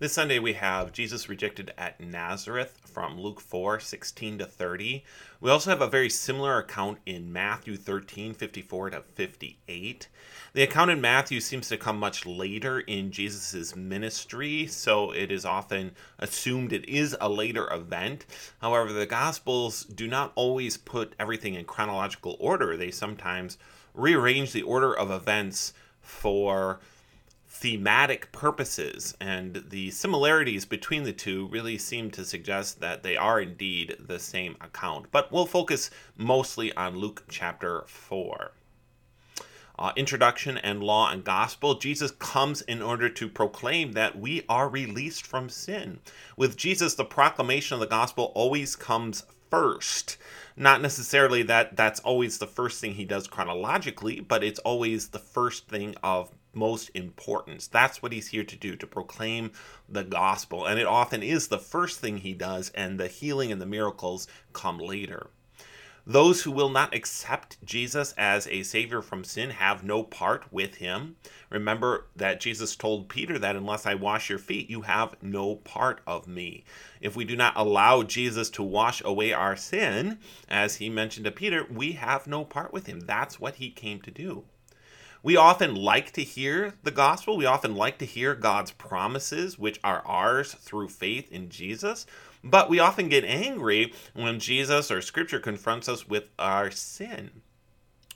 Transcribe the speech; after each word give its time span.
This 0.00 0.12
Sunday 0.12 0.40
we 0.40 0.54
have 0.54 0.90
Jesus 0.90 1.28
rejected 1.28 1.72
at 1.78 2.00
Nazareth 2.00 2.80
from 2.84 3.16
Luke 3.16 3.40
4 3.40 3.78
16 3.78 4.38
to 4.38 4.44
30. 4.44 5.04
We 5.40 5.50
also 5.52 5.70
have 5.70 5.80
a 5.80 5.86
very 5.86 6.10
similar 6.10 6.58
account 6.58 6.98
in 7.06 7.32
Matthew 7.32 7.76
13 7.76 8.34
54 8.34 8.90
to 8.90 9.00
58. 9.02 10.08
The 10.52 10.62
account 10.64 10.90
in 10.90 11.00
Matthew 11.00 11.38
seems 11.38 11.68
to 11.68 11.76
come 11.76 11.96
much 11.96 12.26
later 12.26 12.80
in 12.80 13.12
Jesus' 13.12 13.76
ministry, 13.76 14.66
so 14.66 15.12
it 15.12 15.30
is 15.30 15.44
often 15.44 15.92
assumed 16.18 16.72
it 16.72 16.88
is 16.88 17.16
a 17.20 17.28
later 17.28 17.72
event. 17.72 18.26
However, 18.60 18.92
the 18.92 19.06
Gospels 19.06 19.84
do 19.84 20.08
not 20.08 20.32
always 20.34 20.76
put 20.76 21.14
everything 21.20 21.54
in 21.54 21.66
chronological 21.66 22.36
order, 22.40 22.76
they 22.76 22.90
sometimes 22.90 23.58
rearrange 23.94 24.52
the 24.52 24.62
order 24.62 24.92
of 24.92 25.12
events 25.12 25.72
for 26.00 26.80
thematic 27.54 28.32
purposes, 28.32 29.16
and 29.20 29.64
the 29.68 29.88
similarities 29.92 30.64
between 30.64 31.04
the 31.04 31.12
two 31.12 31.46
really 31.46 31.78
seem 31.78 32.10
to 32.10 32.24
suggest 32.24 32.80
that 32.80 33.04
they 33.04 33.16
are 33.16 33.40
indeed 33.40 33.96
the 34.00 34.18
same 34.18 34.56
account. 34.60 35.06
But 35.12 35.30
we'll 35.30 35.46
focus 35.46 35.88
mostly 36.16 36.74
on 36.74 36.98
Luke 36.98 37.22
chapter 37.28 37.84
4. 37.86 38.50
Uh, 39.78 39.92
introduction 39.96 40.58
and 40.58 40.82
law 40.82 41.10
and 41.10 41.22
gospel, 41.24 41.76
Jesus 41.76 42.10
comes 42.10 42.60
in 42.62 42.82
order 42.82 43.08
to 43.08 43.28
proclaim 43.28 43.92
that 43.92 44.18
we 44.18 44.42
are 44.48 44.68
released 44.68 45.24
from 45.24 45.48
sin. 45.48 46.00
With 46.36 46.56
Jesus, 46.56 46.94
the 46.94 47.04
proclamation 47.04 47.74
of 47.74 47.80
the 47.80 47.86
gospel 47.86 48.32
always 48.34 48.74
comes 48.74 49.24
first. 49.48 50.16
Not 50.56 50.82
necessarily 50.82 51.44
that 51.44 51.76
that's 51.76 52.00
always 52.00 52.38
the 52.38 52.46
first 52.48 52.80
thing 52.80 52.94
he 52.94 53.04
does 53.04 53.28
chronologically, 53.28 54.18
but 54.20 54.42
it's 54.42 54.60
always 54.60 55.08
the 55.08 55.18
first 55.20 55.68
thing 55.68 55.94
of 56.02 56.32
most 56.54 56.90
importance. 56.94 57.66
That's 57.66 58.02
what 58.02 58.12
he's 58.12 58.28
here 58.28 58.44
to 58.44 58.56
do, 58.56 58.76
to 58.76 58.86
proclaim 58.86 59.52
the 59.88 60.04
gospel. 60.04 60.66
And 60.66 60.78
it 60.78 60.86
often 60.86 61.22
is 61.22 61.48
the 61.48 61.58
first 61.58 62.00
thing 62.00 62.18
he 62.18 62.34
does, 62.34 62.70
and 62.74 62.98
the 62.98 63.08
healing 63.08 63.52
and 63.52 63.60
the 63.60 63.66
miracles 63.66 64.28
come 64.52 64.78
later. 64.78 65.30
Those 66.06 66.42
who 66.42 66.50
will 66.50 66.68
not 66.68 66.94
accept 66.94 67.64
Jesus 67.64 68.12
as 68.18 68.46
a 68.48 68.62
savior 68.62 69.00
from 69.00 69.24
sin 69.24 69.48
have 69.48 69.82
no 69.82 70.02
part 70.02 70.52
with 70.52 70.74
him. 70.74 71.16
Remember 71.48 72.08
that 72.14 72.42
Jesus 72.42 72.76
told 72.76 73.08
Peter 73.08 73.38
that 73.38 73.56
unless 73.56 73.86
I 73.86 73.94
wash 73.94 74.28
your 74.28 74.38
feet, 74.38 74.68
you 74.68 74.82
have 74.82 75.16
no 75.22 75.56
part 75.56 76.02
of 76.06 76.28
me. 76.28 76.64
If 77.00 77.16
we 77.16 77.24
do 77.24 77.36
not 77.36 77.54
allow 77.56 78.02
Jesus 78.02 78.50
to 78.50 78.62
wash 78.62 79.02
away 79.02 79.32
our 79.32 79.56
sin, 79.56 80.18
as 80.46 80.76
he 80.76 80.90
mentioned 80.90 81.24
to 81.24 81.30
Peter, 81.30 81.66
we 81.70 81.92
have 81.92 82.26
no 82.26 82.44
part 82.44 82.70
with 82.70 82.86
him. 82.86 83.00
That's 83.00 83.40
what 83.40 83.54
he 83.54 83.70
came 83.70 84.02
to 84.02 84.10
do. 84.10 84.44
We 85.24 85.38
often 85.38 85.74
like 85.74 86.12
to 86.12 86.22
hear 86.22 86.74
the 86.82 86.90
gospel. 86.90 87.38
We 87.38 87.46
often 87.46 87.74
like 87.74 87.96
to 87.96 88.04
hear 88.04 88.34
God's 88.34 88.72
promises, 88.72 89.58
which 89.58 89.80
are 89.82 90.02
ours 90.04 90.52
through 90.52 90.88
faith 90.88 91.32
in 91.32 91.48
Jesus. 91.48 92.04
But 92.44 92.68
we 92.68 92.78
often 92.78 93.08
get 93.08 93.24
angry 93.24 93.94
when 94.12 94.38
Jesus 94.38 94.90
or 94.90 95.00
Scripture 95.00 95.40
confronts 95.40 95.88
us 95.88 96.06
with 96.06 96.24
our 96.38 96.70
sin. 96.70 97.30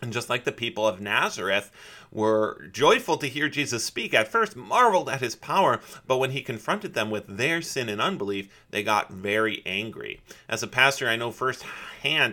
And 0.03 0.13
just 0.13 0.29
like 0.29 0.45
the 0.45 0.53
people 0.53 0.87
of 0.87 1.01
Nazareth 1.01 1.73
were 2.13 2.69
joyful 2.73 3.17
to 3.17 3.27
hear 3.27 3.49
Jesus 3.49 3.85
speak, 3.85 4.13
at 4.13 4.29
first 4.29 4.55
marveled 4.55 5.09
at 5.09 5.23
his 5.23 5.35
power, 5.35 5.81
but 6.07 6.19
when 6.19 6.33
he 6.33 6.43
confronted 6.43 6.93
them 6.93 7.11
with 7.11 7.27
their 7.27 7.63
sin 7.63 7.89
and 7.89 8.03
unbelief, 8.03 8.53
they 8.71 8.83
got 8.83 9.11
very 9.11 9.63
angry. 9.65 10.21
As 10.49 10.63
a 10.63 10.69
pastor, 10.69 11.09
I 11.09 11.17
know 11.17 11.33
firsthand 11.33 11.73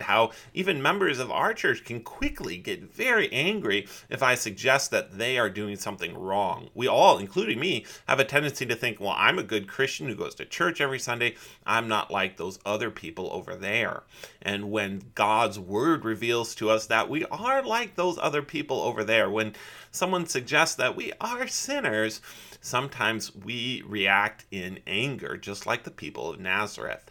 how 0.02 0.30
even 0.54 0.82
members 0.82 1.18
of 1.18 1.30
our 1.30 1.52
church 1.54 1.84
can 1.84 2.00
quickly 2.00 2.56
get 2.56 2.92
very 2.92 3.32
angry 3.32 3.86
if 4.08 4.22
I 4.22 4.34
suggest 4.34 4.90
that 4.90 5.18
they 5.18 5.38
are 5.38 5.50
doing 5.50 5.76
something 5.76 6.16
wrong. 6.16 6.70
We 6.74 6.86
all, 6.86 7.18
including 7.18 7.60
me, 7.60 7.84
have 8.08 8.20
a 8.20 8.24
tendency 8.24 8.66
to 8.66 8.74
think, 8.74 9.00
well, 9.00 9.14
I'm 9.16 9.38
a 9.38 9.42
good 9.42 9.68
Christian 9.68 10.08
who 10.08 10.14
goes 10.14 10.34
to 10.36 10.44
church 10.44 10.80
every 10.80 10.98
Sunday. 10.98 11.34
I'm 11.64 11.88
not 11.88 12.10
like 12.10 12.36
those 12.36 12.58
other 12.64 12.90
people 12.90 13.28
over 13.32 13.54
there. 13.54 14.02
And 14.42 14.70
when 14.70 15.12
God's 15.14 15.58
word 15.58 16.04
reveals 16.04 16.54
to 16.56 16.70
us 16.70 16.86
that 16.86 17.08
we 17.08 17.24
are 17.26 17.62
like 17.62 17.94
those 17.94 18.18
other 18.18 18.42
people 18.42 18.80
over 18.80 19.04
there, 19.04 19.28
when 19.28 19.54
someone 19.90 20.26
suggests 20.26 20.76
that 20.76 20.96
we 20.96 21.12
are 21.20 21.48
sinners, 21.48 22.20
sometimes 22.60 23.34
we 23.34 23.82
react 23.86 24.44
in 24.50 24.80
anger, 24.86 25.36
just 25.36 25.66
like 25.66 25.84
the 25.84 25.90
people 25.90 26.30
of 26.30 26.40
Nazareth. 26.40 27.10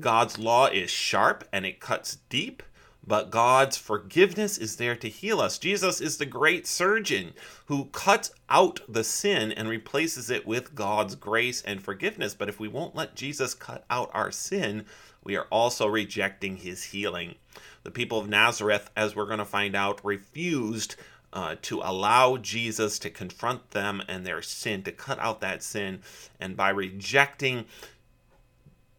God's 0.00 0.38
law 0.38 0.66
is 0.66 0.90
sharp 0.90 1.46
and 1.52 1.66
it 1.66 1.80
cuts 1.80 2.18
deep, 2.28 2.62
but 3.06 3.30
God's 3.30 3.76
forgiveness 3.76 4.58
is 4.58 4.76
there 4.76 4.96
to 4.96 5.08
heal 5.08 5.40
us. 5.40 5.58
Jesus 5.58 6.00
is 6.00 6.18
the 6.18 6.26
great 6.26 6.66
surgeon 6.66 7.32
who 7.66 7.86
cuts 7.86 8.32
out 8.50 8.80
the 8.88 9.04
sin 9.04 9.50
and 9.50 9.68
replaces 9.68 10.28
it 10.28 10.46
with 10.46 10.74
God's 10.74 11.14
grace 11.14 11.62
and 11.62 11.82
forgiveness. 11.82 12.34
But 12.34 12.48
if 12.48 12.60
we 12.60 12.68
won't 12.68 12.94
let 12.94 13.14
Jesus 13.14 13.54
cut 13.54 13.84
out 13.88 14.10
our 14.12 14.30
sin, 14.30 14.84
we 15.24 15.36
are 15.36 15.46
also 15.50 15.86
rejecting 15.86 16.56
his 16.56 16.84
healing. 16.84 17.36
The 17.82 17.90
people 17.90 18.18
of 18.18 18.28
Nazareth, 18.28 18.90
as 18.94 19.16
we're 19.16 19.26
going 19.26 19.38
to 19.38 19.44
find 19.44 19.74
out, 19.74 20.04
refused 20.04 20.96
uh, 21.32 21.56
to 21.62 21.80
allow 21.80 22.36
Jesus 22.36 22.98
to 22.98 23.10
confront 23.10 23.70
them 23.70 24.02
and 24.08 24.26
their 24.26 24.42
sin, 24.42 24.82
to 24.82 24.92
cut 24.92 25.18
out 25.18 25.40
that 25.40 25.62
sin. 25.62 26.00
And 26.40 26.56
by 26.56 26.70
rejecting 26.70 27.66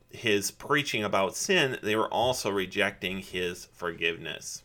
his 0.09 0.51
preaching 0.51 1.03
about 1.03 1.35
sin, 1.35 1.77
they 1.81 1.95
were 1.95 2.11
also 2.11 2.49
rejecting 2.49 3.19
his 3.19 3.65
forgiveness. 3.73 4.63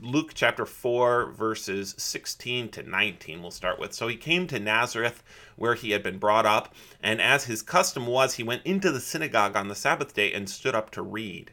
Luke 0.00 0.32
chapter 0.34 0.66
4, 0.66 1.32
verses 1.32 1.94
16 1.98 2.68
to 2.70 2.82
19, 2.82 3.40
we'll 3.40 3.50
start 3.50 3.78
with. 3.78 3.92
So 3.92 4.08
he 4.08 4.16
came 4.16 4.46
to 4.48 4.58
Nazareth, 4.58 5.22
where 5.56 5.74
he 5.74 5.90
had 5.90 6.02
been 6.02 6.18
brought 6.18 6.46
up, 6.46 6.74
and 7.02 7.20
as 7.20 7.44
his 7.44 7.62
custom 7.62 8.06
was, 8.06 8.34
he 8.34 8.42
went 8.42 8.64
into 8.64 8.92
the 8.92 9.00
synagogue 9.00 9.56
on 9.56 9.68
the 9.68 9.74
Sabbath 9.74 10.14
day 10.14 10.32
and 10.32 10.48
stood 10.48 10.74
up 10.74 10.90
to 10.90 11.02
read 11.02 11.52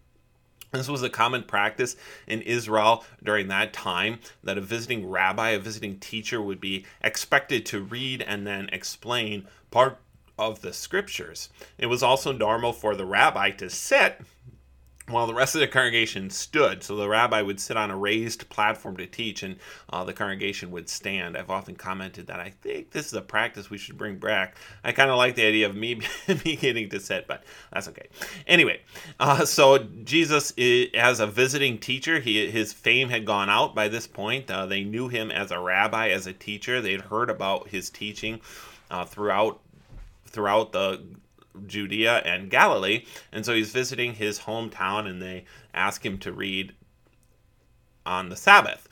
This 0.71 0.87
was 0.87 1.03
a 1.03 1.09
common 1.09 1.43
practice 1.43 1.97
in 2.27 2.41
Israel 2.41 3.03
during 3.21 3.49
that 3.49 3.73
time 3.73 4.19
that 4.43 4.57
a 4.57 4.61
visiting 4.61 5.09
rabbi, 5.09 5.49
a 5.49 5.59
visiting 5.59 5.99
teacher, 5.99 6.41
would 6.41 6.61
be 6.61 6.85
expected 7.03 7.65
to 7.67 7.81
read 7.81 8.21
and 8.21 8.47
then 8.47 8.69
explain 8.71 9.47
part 9.69 9.97
of 10.39 10.61
the 10.61 10.71
scriptures. 10.71 11.49
It 11.77 11.87
was 11.87 12.01
also 12.01 12.31
normal 12.31 12.71
for 12.71 12.95
the 12.95 13.05
rabbi 13.05 13.51
to 13.51 13.69
sit 13.69 14.21
while 15.11 15.27
the 15.27 15.33
rest 15.33 15.55
of 15.55 15.61
the 15.61 15.67
congregation 15.67 16.29
stood. 16.29 16.83
So 16.83 16.95
the 16.95 17.07
rabbi 17.07 17.41
would 17.41 17.59
sit 17.59 17.77
on 17.77 17.91
a 17.91 17.97
raised 17.97 18.49
platform 18.49 18.97
to 18.97 19.05
teach, 19.05 19.43
and 19.43 19.57
uh, 19.89 20.03
the 20.03 20.13
congregation 20.13 20.71
would 20.71 20.89
stand. 20.89 21.37
I've 21.37 21.49
often 21.49 21.75
commented 21.75 22.27
that 22.27 22.39
I 22.39 22.51
think 22.61 22.91
this 22.91 23.07
is 23.07 23.13
a 23.13 23.21
practice 23.21 23.69
we 23.69 23.77
should 23.77 23.97
bring 23.97 24.17
back. 24.17 24.55
I 24.83 24.91
kind 24.91 25.09
of 25.09 25.17
like 25.17 25.35
the 25.35 25.45
idea 25.45 25.67
of 25.67 25.75
me, 25.75 25.95
me 26.45 26.55
getting 26.55 26.89
to 26.89 26.99
sit, 26.99 27.27
but 27.27 27.43
that's 27.71 27.87
okay. 27.89 28.07
Anyway, 28.47 28.81
uh, 29.19 29.45
so 29.45 29.79
Jesus, 30.03 30.53
is, 30.57 30.89
as 30.93 31.19
a 31.19 31.27
visiting 31.27 31.77
teacher, 31.77 32.19
he, 32.19 32.49
his 32.49 32.73
fame 32.73 33.09
had 33.09 33.25
gone 33.25 33.49
out 33.49 33.75
by 33.75 33.87
this 33.87 34.07
point. 34.07 34.49
Uh, 34.49 34.65
they 34.65 34.83
knew 34.83 35.07
him 35.07 35.31
as 35.31 35.51
a 35.51 35.59
rabbi, 35.59 36.09
as 36.09 36.27
a 36.27 36.33
teacher. 36.33 36.81
They'd 36.81 37.01
heard 37.01 37.29
about 37.29 37.69
his 37.69 37.89
teaching 37.89 38.41
uh, 38.89 39.05
throughout 39.05 39.59
throughout 40.25 40.71
the 40.71 41.01
Judea 41.65 42.17
and 42.25 42.49
Galilee. 42.49 43.05
And 43.31 43.45
so 43.45 43.53
he's 43.53 43.71
visiting 43.71 44.15
his 44.15 44.39
hometown, 44.39 45.07
and 45.07 45.21
they 45.21 45.45
ask 45.73 46.05
him 46.05 46.17
to 46.19 46.31
read 46.31 46.73
on 48.05 48.29
the 48.29 48.35
Sabbath. 48.35 48.87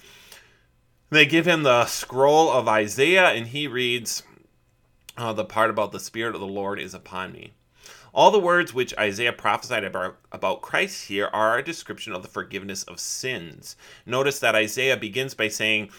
They 1.09 1.25
give 1.25 1.47
him 1.47 1.63
the 1.63 1.85
scroll 1.85 2.51
of 2.51 2.67
Isaiah, 2.67 3.29
and 3.29 3.47
he 3.47 3.67
reads 3.67 4.23
uh, 5.17 5.33
the 5.33 5.45
part 5.45 5.69
about 5.69 5.91
the 5.91 5.99
Spirit 5.99 6.35
of 6.35 6.41
the 6.41 6.47
Lord 6.47 6.79
is 6.79 6.93
upon 6.93 7.31
me. 7.31 7.51
All 8.13 8.31
the 8.31 8.39
words 8.39 8.73
which 8.73 8.97
Isaiah 8.97 9.33
prophesied 9.33 9.83
about, 9.83 10.17
about 10.31 10.61
Christ 10.61 11.07
here 11.07 11.29
are 11.31 11.57
a 11.57 11.63
description 11.63 12.13
of 12.13 12.21
the 12.21 12.27
forgiveness 12.27 12.83
of 12.83 12.99
sins. 12.99 13.75
Notice 14.05 14.39
that 14.39 14.55
Isaiah 14.55 14.97
begins 14.97 15.33
by 15.33 15.47
saying, 15.47 15.89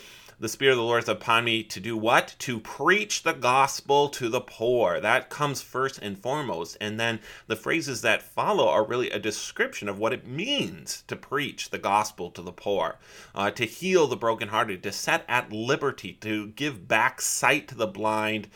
the 0.40 0.48
Spirit 0.48 0.72
of 0.72 0.78
the 0.78 0.84
Lord 0.84 1.02
is 1.02 1.08
upon 1.08 1.44
me 1.44 1.62
to 1.64 1.78
do 1.78 1.98
what? 1.98 2.34
To 2.40 2.58
preach 2.58 3.22
the 3.22 3.34
gospel 3.34 4.08
to 4.08 4.30
the 4.30 4.40
poor. 4.40 4.98
That 4.98 5.28
comes 5.28 5.60
first 5.60 5.98
and 5.98 6.18
foremost. 6.18 6.78
And 6.80 6.98
then 6.98 7.20
the 7.46 7.56
phrases 7.56 8.00
that 8.00 8.22
follow 8.22 8.66
are 8.66 8.82
really 8.82 9.10
a 9.10 9.18
description 9.18 9.86
of 9.86 9.98
what 9.98 10.14
it 10.14 10.26
means 10.26 11.04
to 11.08 11.14
preach 11.14 11.68
the 11.68 11.78
gospel 11.78 12.30
to 12.30 12.40
the 12.40 12.52
poor, 12.52 12.96
uh, 13.34 13.50
to 13.50 13.66
heal 13.66 14.06
the 14.06 14.16
brokenhearted, 14.16 14.82
to 14.82 14.92
set 14.92 15.26
at 15.28 15.52
liberty, 15.52 16.14
to 16.14 16.48
give 16.48 16.88
back 16.88 17.20
sight 17.20 17.68
to 17.68 17.74
the 17.74 17.86
blind, 17.86 18.48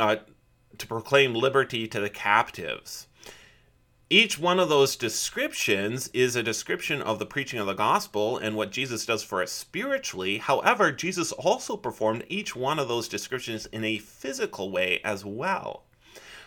uh, 0.00 0.16
to 0.78 0.86
proclaim 0.88 1.32
liberty 1.32 1.86
to 1.86 2.00
the 2.00 2.10
captives 2.10 3.06
each 4.12 4.38
one 4.38 4.60
of 4.60 4.68
those 4.68 4.94
descriptions 4.94 6.08
is 6.08 6.36
a 6.36 6.42
description 6.42 7.00
of 7.00 7.18
the 7.18 7.24
preaching 7.24 7.58
of 7.58 7.66
the 7.66 7.72
gospel 7.72 8.36
and 8.36 8.54
what 8.54 8.70
Jesus 8.70 9.06
does 9.06 9.22
for 9.22 9.42
us 9.42 9.50
spiritually. 9.50 10.36
However, 10.36 10.92
Jesus 10.92 11.32
also 11.32 11.78
performed 11.78 12.24
each 12.28 12.54
one 12.54 12.78
of 12.78 12.88
those 12.88 13.08
descriptions 13.08 13.64
in 13.64 13.84
a 13.84 13.96
physical 13.96 14.70
way 14.70 15.00
as 15.02 15.24
well. 15.24 15.84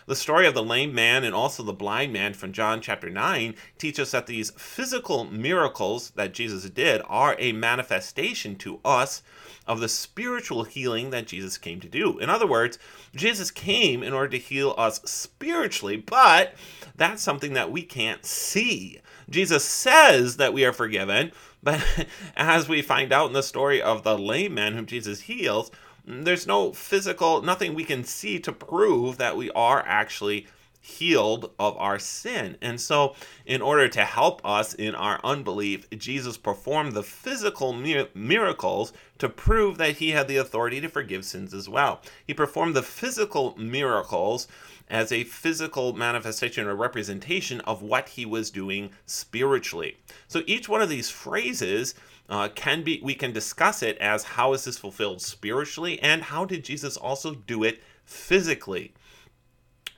The 0.06 0.14
story 0.14 0.46
of 0.46 0.54
the 0.54 0.62
lame 0.62 0.94
man 0.94 1.24
and 1.24 1.34
also 1.34 1.64
the 1.64 1.72
blind 1.72 2.12
man 2.12 2.32
from 2.32 2.52
John 2.52 2.80
chapter 2.80 3.10
9 3.10 3.56
teach 3.76 3.98
us 3.98 4.12
that 4.12 4.28
these 4.28 4.52
physical 4.52 5.24
miracles 5.24 6.10
that 6.10 6.32
Jesus 6.32 6.70
did 6.70 7.02
are 7.08 7.34
a 7.40 7.50
manifestation 7.50 8.54
to 8.58 8.78
us 8.84 9.22
of 9.66 9.80
the 9.80 9.88
spiritual 9.88 10.62
healing 10.62 11.10
that 11.10 11.26
Jesus 11.26 11.58
came 11.58 11.80
to 11.80 11.88
do. 11.88 12.18
In 12.18 12.30
other 12.30 12.46
words, 12.46 12.78
Jesus 13.16 13.50
came 13.50 14.04
in 14.04 14.12
order 14.12 14.28
to 14.28 14.38
heal 14.38 14.76
us 14.78 15.00
spiritually, 15.02 15.96
but 15.96 16.54
that's 16.94 17.20
something 17.20 17.54
that 17.54 17.72
we 17.72 17.82
can't 17.82 18.24
see. 18.24 19.00
Jesus 19.28 19.64
says 19.64 20.36
that 20.36 20.54
we 20.54 20.64
are 20.64 20.72
forgiven, 20.72 21.32
but 21.64 21.84
as 22.36 22.68
we 22.68 22.80
find 22.80 23.12
out 23.12 23.26
in 23.26 23.32
the 23.32 23.42
story 23.42 23.82
of 23.82 24.04
the 24.04 24.16
lame 24.16 24.54
man 24.54 24.74
whom 24.74 24.86
Jesus 24.86 25.22
heals, 25.22 25.72
there's 26.06 26.46
no 26.46 26.72
physical, 26.72 27.42
nothing 27.42 27.74
we 27.74 27.84
can 27.84 28.04
see 28.04 28.38
to 28.40 28.52
prove 28.52 29.18
that 29.18 29.36
we 29.36 29.50
are 29.50 29.82
actually 29.86 30.46
healed 30.86 31.50
of 31.58 31.76
our 31.78 31.98
sin. 31.98 32.56
And 32.62 32.80
so, 32.80 33.16
in 33.44 33.60
order 33.60 33.88
to 33.88 34.04
help 34.04 34.40
us 34.44 34.72
in 34.72 34.94
our 34.94 35.20
unbelief, 35.24 35.90
Jesus 35.90 36.36
performed 36.36 36.92
the 36.92 37.02
physical 37.02 37.72
mir- 37.72 38.08
miracles 38.14 38.92
to 39.18 39.28
prove 39.28 39.78
that 39.78 39.96
he 39.96 40.10
had 40.10 40.28
the 40.28 40.36
authority 40.36 40.80
to 40.80 40.88
forgive 40.88 41.24
sins 41.24 41.52
as 41.52 41.68
well. 41.68 42.00
He 42.24 42.34
performed 42.34 42.76
the 42.76 42.84
physical 42.84 43.56
miracles 43.58 44.46
as 44.88 45.10
a 45.10 45.24
physical 45.24 45.92
manifestation 45.92 46.68
or 46.68 46.76
representation 46.76 47.60
of 47.62 47.82
what 47.82 48.10
he 48.10 48.24
was 48.24 48.50
doing 48.52 48.90
spiritually. 49.06 49.96
So, 50.28 50.44
each 50.46 50.68
one 50.68 50.82
of 50.82 50.88
these 50.88 51.10
phrases 51.10 51.96
uh, 52.28 52.48
can 52.54 52.82
be 52.82 53.00
we 53.02 53.14
can 53.14 53.32
discuss 53.32 53.82
it 53.82 53.96
as 53.98 54.24
how 54.24 54.52
is 54.52 54.64
this 54.64 54.78
fulfilled 54.78 55.20
spiritually 55.20 56.00
and 56.00 56.22
how 56.22 56.44
did 56.44 56.64
jesus 56.64 56.96
also 56.96 57.34
do 57.34 57.62
it 57.62 57.82
physically 58.04 58.92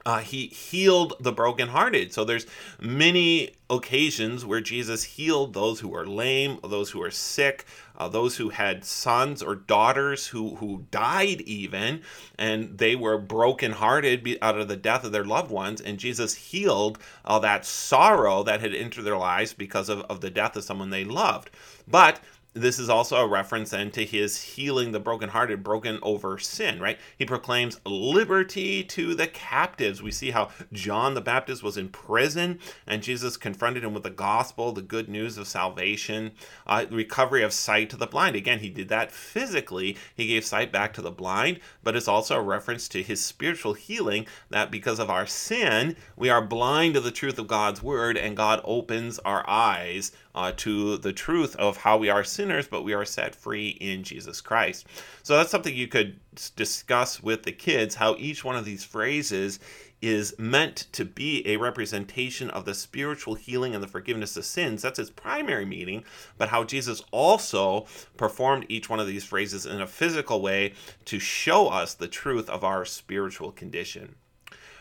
uh, 0.06 0.18
he 0.18 0.46
healed 0.46 1.14
the 1.20 1.32
brokenhearted. 1.32 2.12
So 2.12 2.24
there's 2.24 2.46
many 2.80 3.52
occasions 3.70 4.44
where 4.44 4.60
Jesus 4.60 5.04
healed 5.04 5.52
those 5.52 5.80
who 5.80 5.94
are 5.94 6.06
lame, 6.06 6.58
those 6.62 6.90
who 6.90 7.02
are 7.02 7.10
sick, 7.10 7.66
uh, 7.98 8.08
those 8.08 8.36
who 8.36 8.48
had 8.48 8.84
sons 8.84 9.42
or 9.42 9.54
daughters 9.54 10.28
who 10.28 10.56
who 10.56 10.84
died 10.90 11.40
even, 11.42 12.02
and 12.38 12.78
they 12.78 12.96
were 12.96 13.18
brokenhearted 13.18 14.38
out 14.40 14.58
of 14.58 14.68
the 14.68 14.76
death 14.76 15.04
of 15.04 15.12
their 15.12 15.24
loved 15.24 15.50
ones. 15.50 15.80
And 15.80 15.98
Jesus 15.98 16.34
healed 16.34 16.98
uh, 17.24 17.38
that 17.40 17.66
sorrow 17.66 18.42
that 18.44 18.60
had 18.60 18.74
entered 18.74 19.04
their 19.04 19.16
lives 19.16 19.52
because 19.52 19.88
of, 19.88 20.00
of 20.02 20.20
the 20.20 20.30
death 20.30 20.56
of 20.56 20.64
someone 20.64 20.90
they 20.90 21.04
loved. 21.04 21.50
But 21.86 22.20
this 22.54 22.78
is 22.78 22.88
also 22.88 23.16
a 23.16 23.26
reference 23.26 23.70
then 23.70 23.90
to 23.92 24.04
his 24.04 24.42
healing 24.42 24.92
the 24.92 25.00
brokenhearted, 25.00 25.62
broken 25.62 25.98
over 26.02 26.38
sin, 26.38 26.80
right? 26.80 26.98
He 27.16 27.24
proclaims 27.24 27.80
liberty 27.84 28.82
to 28.84 29.14
the 29.14 29.26
captives. 29.26 30.02
We 30.02 30.10
see 30.10 30.30
how 30.30 30.50
John 30.72 31.14
the 31.14 31.20
Baptist 31.20 31.62
was 31.62 31.76
in 31.76 31.88
prison 31.88 32.58
and 32.86 33.02
Jesus 33.02 33.36
confronted 33.36 33.84
him 33.84 33.94
with 33.94 34.02
the 34.02 34.10
gospel, 34.10 34.72
the 34.72 34.82
good 34.82 35.08
news 35.08 35.38
of 35.38 35.46
salvation, 35.46 36.32
uh, 36.66 36.86
recovery 36.90 37.42
of 37.42 37.52
sight 37.52 37.90
to 37.90 37.96
the 37.96 38.06
blind. 38.06 38.34
Again, 38.34 38.60
he 38.60 38.70
did 38.70 38.88
that 38.88 39.12
physically. 39.12 39.96
He 40.14 40.26
gave 40.26 40.44
sight 40.44 40.72
back 40.72 40.92
to 40.94 41.02
the 41.02 41.10
blind, 41.10 41.60
but 41.82 41.96
it's 41.96 42.08
also 42.08 42.36
a 42.36 42.42
reference 42.42 42.88
to 42.88 43.02
his 43.02 43.24
spiritual 43.24 43.74
healing 43.74 44.26
that 44.50 44.70
because 44.70 44.98
of 44.98 45.10
our 45.10 45.26
sin, 45.26 45.96
we 46.16 46.30
are 46.30 46.42
blind 46.42 46.94
to 46.94 47.00
the 47.00 47.10
truth 47.10 47.38
of 47.38 47.46
God's 47.46 47.82
word 47.82 48.16
and 48.16 48.36
God 48.36 48.60
opens 48.64 49.18
our 49.20 49.48
eyes 49.48 50.12
uh, 50.34 50.52
to 50.56 50.96
the 50.98 51.12
truth 51.12 51.56
of 51.56 51.78
how 51.78 51.98
we 51.98 52.08
are 52.08 52.22
sinners, 52.38 52.68
but 52.68 52.84
we 52.84 52.94
are 52.94 53.04
set 53.04 53.34
free 53.34 53.70
in 53.80 54.04
Jesus 54.04 54.40
Christ. 54.40 54.86
So 55.24 55.36
that's 55.36 55.50
something 55.50 55.74
you 55.74 55.88
could 55.88 56.20
discuss 56.54 57.20
with 57.20 57.42
the 57.42 57.50
kids 57.50 57.96
how 57.96 58.14
each 58.16 58.44
one 58.44 58.54
of 58.54 58.64
these 58.64 58.84
phrases 58.84 59.58
is 60.00 60.38
meant 60.38 60.86
to 60.92 61.04
be 61.04 61.44
a 61.48 61.56
representation 61.56 62.48
of 62.50 62.64
the 62.64 62.74
spiritual 62.74 63.34
healing 63.34 63.74
and 63.74 63.82
the 63.82 63.88
forgiveness 63.88 64.36
of 64.36 64.44
sins. 64.44 64.82
That's 64.82 65.00
its 65.00 65.10
primary 65.10 65.64
meaning, 65.64 66.04
but 66.36 66.50
how 66.50 66.62
Jesus 66.62 67.02
also 67.10 67.86
performed 68.16 68.66
each 68.68 68.88
one 68.88 69.00
of 69.00 69.08
these 69.08 69.24
phrases 69.24 69.66
in 69.66 69.80
a 69.80 69.86
physical 69.88 70.40
way 70.40 70.74
to 71.06 71.18
show 71.18 71.66
us 71.66 71.92
the 71.94 72.06
truth 72.06 72.48
of 72.48 72.62
our 72.62 72.84
spiritual 72.84 73.50
condition. 73.50 74.14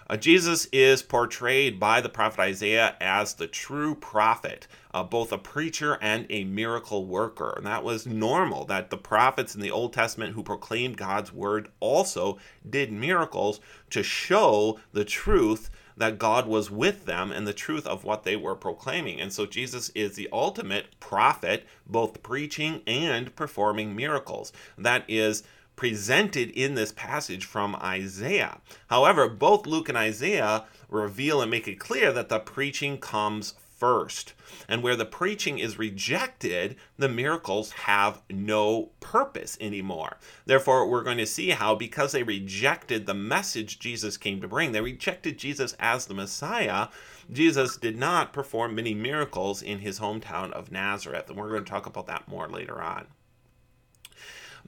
Uh, 0.09 0.15
Jesus 0.15 0.67
is 0.71 1.03
portrayed 1.03 1.79
by 1.79 1.99
the 1.99 2.09
prophet 2.09 2.39
Isaiah 2.39 2.95
as 3.01 3.33
the 3.33 3.47
true 3.47 3.93
prophet, 3.93 4.67
uh, 4.93 5.03
both 5.03 5.33
a 5.33 5.37
preacher 5.37 5.97
and 6.01 6.25
a 6.29 6.45
miracle 6.45 7.05
worker. 7.05 7.53
And 7.57 7.65
that 7.65 7.83
was 7.83 8.07
normal, 8.07 8.65
that 8.65 8.89
the 8.89 8.97
prophets 8.97 9.53
in 9.53 9.61
the 9.61 9.71
Old 9.71 9.91
Testament 9.91 10.33
who 10.33 10.43
proclaimed 10.43 10.97
God's 10.97 11.33
word 11.33 11.69
also 11.81 12.37
did 12.69 12.91
miracles 12.91 13.59
to 13.89 14.01
show 14.01 14.79
the 14.93 15.05
truth 15.05 15.69
that 15.97 16.19
God 16.19 16.47
was 16.47 16.69
with 16.69 17.05
them 17.05 17.31
and 17.31 17.47
the 17.47 17.53
truth 17.53 17.87
of 17.87 18.03
what 18.03 18.23
they 18.23 18.35
were 18.35 18.55
proclaiming. 18.55 19.19
And 19.19 19.33
so 19.33 19.45
Jesus 19.45 19.89
is 19.89 20.15
the 20.15 20.29
ultimate 20.31 20.99
prophet, 20.99 21.65
both 21.87 22.21
preaching 22.21 22.81
and 22.85 23.35
performing 23.35 23.95
miracles. 23.95 24.53
That 24.77 25.03
is 25.07 25.43
presented 25.77 26.49
in 26.49 26.75
this 26.75 26.91
passage 26.91 27.45
from 27.45 27.75
Isaiah. 27.77 28.59
However, 28.87 29.29
both 29.29 29.65
Luke 29.65 29.87
and 29.87 29.97
Isaiah 29.97 30.65
reveal 30.89 31.41
and 31.41 31.49
make 31.49 31.69
it 31.69 31.79
clear 31.79 32.11
that 32.11 32.27
the 32.27 32.39
preaching 32.39 32.97
comes 32.97 33.53
first. 33.77 34.33
And 34.67 34.81
where 34.81 34.95
the 34.95 35.05
preaching 35.05 35.59
is 35.59 35.77
rejected, 35.77 36.75
the 36.97 37.07
miracles 37.07 37.71
have 37.71 38.21
no 38.29 38.89
purpose 38.99 39.55
anymore. 39.61 40.17
Therefore, 40.45 40.89
we're 40.89 41.03
going 41.03 41.19
to 41.19 41.27
see 41.27 41.51
how, 41.51 41.75
because 41.75 42.11
they 42.11 42.23
rejected 42.23 43.05
the 43.05 43.13
message 43.13 43.79
Jesus 43.79 44.17
came 44.17 44.41
to 44.41 44.47
bring, 44.47 44.71
they 44.71 44.81
rejected 44.81 45.37
Jesus 45.37 45.75
as 45.79 46.07
the 46.07 46.15
Messiah. 46.15 46.87
Jesus 47.31 47.77
did 47.77 47.97
not 47.97 48.33
perform 48.33 48.73
many 48.73 48.95
miracles 48.95 49.61
in 49.61 49.79
his 49.79 49.99
hometown 49.99 50.51
of 50.51 50.71
Nazareth. 50.71 51.29
And 51.29 51.37
we're 51.37 51.49
going 51.49 51.63
to 51.63 51.69
talk 51.69 51.85
about 51.85 52.07
that 52.07 52.27
more 52.27 52.47
later 52.47 52.81
on. 52.81 53.05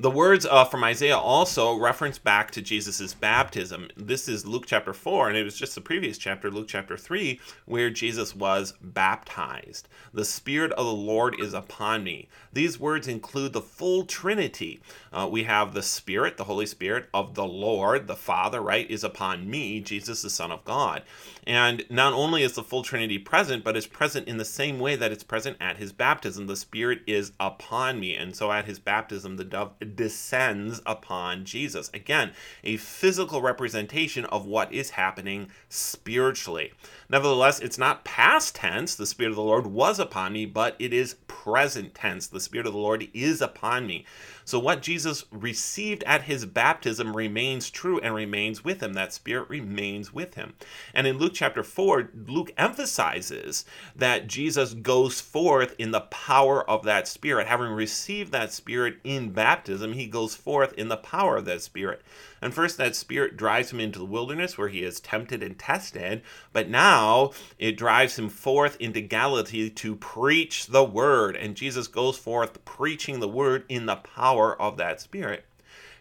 The 0.01 0.09
words 0.09 0.45
uh, 0.45 0.63
from 0.63 0.85
Isaiah 0.85 1.17
also 1.17 1.77
reference 1.77 2.17
back 2.17 2.51
to 2.51 2.61
Jesus' 2.61 3.13
baptism. 3.13 3.89
This 3.97 4.29
is 4.29 4.45
Luke 4.45 4.63
chapter 4.65 4.93
4, 4.93 5.27
and 5.27 5.37
it 5.37 5.43
was 5.43 5.57
just 5.57 5.75
the 5.75 5.81
previous 5.81 6.17
chapter, 6.17 6.49
Luke 6.49 6.69
chapter 6.69 6.95
3, 6.95 7.37
where 7.65 7.89
Jesus 7.89 8.33
was 8.33 8.75
baptized. 8.81 9.89
The 10.13 10.23
Spirit 10.23 10.71
of 10.71 10.85
the 10.85 10.93
Lord 10.93 11.37
is 11.37 11.53
upon 11.53 12.05
me. 12.05 12.29
These 12.53 12.79
words 12.79 13.09
include 13.09 13.51
the 13.51 13.59
full 13.59 14.05
Trinity. 14.05 14.79
Uh, 15.11 15.27
we 15.29 15.43
have 15.43 15.73
the 15.73 15.83
Spirit, 15.83 16.37
the 16.37 16.45
Holy 16.45 16.65
Spirit 16.65 17.09
of 17.13 17.35
the 17.35 17.45
Lord, 17.45 18.07
the 18.07 18.15
Father, 18.15 18.61
right, 18.61 18.89
is 18.89 19.03
upon 19.03 19.49
me, 19.49 19.81
Jesus, 19.81 20.21
the 20.21 20.29
Son 20.29 20.49
of 20.49 20.63
God. 20.63 21.03
And 21.45 21.83
not 21.89 22.13
only 22.13 22.43
is 22.43 22.53
the 22.53 22.63
full 22.63 22.83
Trinity 22.83 23.19
present, 23.19 23.65
but 23.65 23.75
is 23.75 23.85
present 23.85 24.29
in 24.29 24.37
the 24.37 24.45
same 24.45 24.79
way 24.79 24.95
that 24.95 25.11
it's 25.11 25.25
present 25.25 25.57
at 25.59 25.75
his 25.75 25.91
baptism. 25.91 26.47
The 26.47 26.55
Spirit 26.55 27.01
is 27.05 27.33
upon 27.37 27.99
me. 27.99 28.15
And 28.15 28.33
so 28.33 28.49
at 28.49 28.63
his 28.63 28.79
baptism, 28.79 29.35
the 29.35 29.43
dove 29.43 29.73
descends 29.95 30.81
upon 30.85 31.45
Jesus. 31.45 31.89
Again, 31.93 32.31
a 32.63 32.77
physical 32.77 33.41
representation 33.41 34.25
of 34.25 34.45
what 34.45 34.71
is 34.73 34.91
happening 34.91 35.49
spiritually. 35.69 36.73
Nevertheless, 37.09 37.59
it's 37.59 37.77
not 37.77 38.03
past 38.03 38.55
tense, 38.55 38.95
the 38.95 39.05
Spirit 39.05 39.31
of 39.31 39.35
the 39.35 39.41
Lord 39.41 39.67
was 39.67 39.99
upon 39.99 40.33
me, 40.33 40.45
but 40.45 40.75
it 40.79 40.93
is 40.93 41.15
present 41.27 41.95
tense. 41.95 42.27
The 42.27 42.39
Spirit 42.39 42.67
of 42.67 42.73
the 42.73 42.79
Lord 42.79 43.07
is 43.13 43.41
upon 43.41 43.87
me. 43.87 44.05
So, 44.49 44.57
what 44.57 44.81
Jesus 44.81 45.25
received 45.29 46.03
at 46.05 46.23
his 46.23 46.47
baptism 46.47 47.15
remains 47.15 47.69
true 47.69 47.99
and 47.99 48.15
remains 48.15 48.63
with 48.63 48.81
him. 48.81 48.93
That 48.93 49.13
Spirit 49.13 49.47
remains 49.47 50.11
with 50.11 50.33
him. 50.33 50.55
And 50.91 51.05
in 51.05 51.19
Luke 51.19 51.33
chapter 51.35 51.61
4, 51.61 52.09
Luke 52.25 52.51
emphasizes 52.57 53.63
that 53.95 54.25
Jesus 54.25 54.73
goes 54.73 55.21
forth 55.21 55.75
in 55.77 55.91
the 55.91 56.01
power 56.01 56.67
of 56.67 56.81
that 56.85 57.07
Spirit. 57.07 57.45
Having 57.45 57.73
received 57.73 58.31
that 58.31 58.51
Spirit 58.51 58.97
in 59.03 59.33
baptism, 59.33 59.93
he 59.93 60.07
goes 60.07 60.33
forth 60.33 60.73
in 60.73 60.87
the 60.87 60.97
power 60.97 61.37
of 61.37 61.45
that 61.45 61.61
Spirit. 61.61 62.01
And 62.41 62.53
first, 62.53 62.77
that 62.77 62.95
Spirit 62.95 63.37
drives 63.37 63.71
him 63.71 63.79
into 63.79 63.99
the 63.99 64.05
wilderness 64.05 64.57
where 64.57 64.69
he 64.69 64.83
is 64.83 64.99
tempted 64.99 65.43
and 65.43 65.57
tested, 65.57 66.21
but 66.53 66.69
now 66.69 67.31
it 67.57 67.77
drives 67.77 68.17
him 68.17 68.29
forth 68.29 68.77
into 68.79 69.01
Galilee 69.01 69.69
to 69.69 69.95
preach 69.95 70.67
the 70.67 70.83
word. 70.83 71.35
And 71.35 71.55
Jesus 71.55 71.87
goes 71.87 72.17
forth 72.17 72.63
preaching 72.65 73.19
the 73.19 73.27
word 73.27 73.65
in 73.69 73.85
the 73.85 73.97
power 73.97 74.59
of 74.61 74.77
that 74.77 75.01
Spirit. 75.01 75.45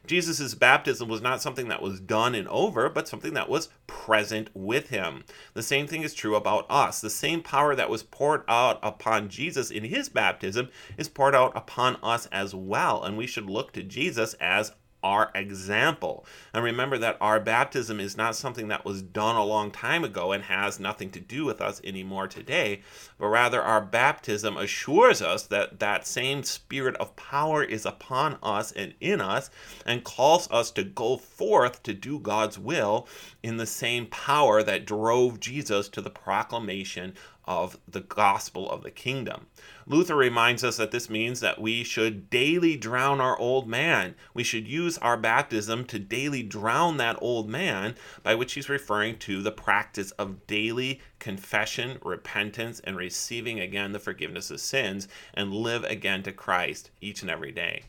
Jesus' 0.09 0.55
baptism 0.55 1.09
was 1.09 1.21
not 1.21 1.43
something 1.43 1.69
that 1.69 1.83
was 1.83 2.01
done 2.01 2.35
and 2.35 2.49
over, 2.49 2.89
but 2.89 3.07
something 3.07 3.35
that 3.35 3.49
was 3.49 3.69
present 3.87 4.49
with 4.55 4.89
him. 4.89 5.23
The 5.53 5.63
same 5.63 5.87
thing 5.87 6.03
is 6.03 6.15
true 6.15 6.35
about 6.35 6.67
us. 6.71 7.01
The 7.01 7.11
same 7.11 7.43
power 7.43 7.77
that 7.77 7.91
was 7.91 8.03
poured 8.03 8.43
out 8.49 8.79
upon 8.83 9.29
Jesus 9.29 9.71
in 9.71 9.85
his 9.85 10.09
baptism 10.09 10.71
is 10.97 11.09
poured 11.09 11.35
out 11.35 11.53
upon 11.55 11.97
us 12.03 12.27
as 12.33 12.55
well. 12.55 13.05
And 13.05 13.19
we 13.19 13.27
should 13.27 13.51
look 13.51 13.73
to 13.73 13.83
Jesus 13.83 14.35
as 14.35 14.73
our 15.03 15.31
example. 15.35 16.27
And 16.53 16.65
remember 16.65 16.99
that 16.99 17.17
our 17.21 17.39
baptism 17.41 18.01
is 18.01 18.17
not 18.17 18.37
something 18.37 18.69
that 18.69 18.85
was 18.85 19.03
done 19.03 19.37
a 19.37 19.45
long 19.45 19.71
time 19.71 20.05
ago 20.05 20.33
and 20.33 20.45
has 20.45 20.81
nothing 20.81 21.11
to 21.11 21.21
do 21.21 21.45
with 21.45 21.61
us 21.61 21.81
anymore 21.85 22.27
today, 22.27 22.83
but 23.19 23.29
rather 23.29 23.63
our 23.63 23.81
baptism 23.81 24.57
assures 24.57 25.23
us 25.23 25.45
that 25.45 25.79
that 25.79 26.07
same 26.07 26.43
spirit 26.43 26.97
of 26.97 27.17
power 27.17 27.63
is 27.63 27.87
upon 27.87 28.39
us 28.43 28.73
and 28.73 28.95
in 29.01 29.21
us 29.21 29.51
and 29.87 30.05
calls 30.05 30.51
us 30.51 30.71
to 30.73 30.85
go 30.85 31.17
forth 31.17 31.83
to 31.85 31.95
do 31.95 32.19
God's 32.19 32.59
will 32.59 33.07
in 33.43 33.57
the 33.57 33.67
same 33.67 34.07
power 34.07 34.63
that 34.63 34.87
drove 34.87 35.41
Jesus 35.41 35.89
to 35.91 36.01
the 36.01 36.11
proclamation 36.11 37.15
of 37.49 37.79
the 37.89 38.03
gospel 38.03 38.71
of 38.71 38.83
the 38.83 38.91
kingdom. 38.91 39.47
Luther 39.87 40.15
reminds 40.15 40.63
us 40.63 40.77
that 40.77 40.91
this 40.91 41.09
means 41.09 41.41
that 41.41 41.59
we 41.59 41.83
should 41.83 42.29
daily 42.29 42.77
drown 42.77 43.23
our 43.23 43.39
old 43.39 43.67
man. 43.67 44.15
We 44.35 44.45
should 44.45 44.69
use 44.69 44.99
our 44.99 45.17
baptism 45.17 45.87
to 45.87 45.99
daily 45.99 46.43
drown 46.43 46.99
that 46.99 47.17
old 47.23 47.49
man, 47.49 47.95
by 48.23 48.35
which 48.35 48.53
he's 48.53 48.69
referring 48.69 49.19
to 49.21 49.43
the 49.43 49.51
practice 49.51 50.11
of 50.13 50.47
daily 50.47 51.01
confession, 51.19 51.99
repentance, 52.05 52.81
and 52.81 52.99
receiving 52.99 53.59
again 53.59 53.93
the 53.93 53.99
forgiveness 53.99 54.51
of 54.51 54.61
sins 54.61 55.09
and 55.33 55.55
live 55.55 55.85
again 55.85 56.23
to 56.25 56.33
Christ 56.33 56.91
each 57.01 57.23
and 57.23 57.31
every 57.31 57.51
day. 57.51 57.85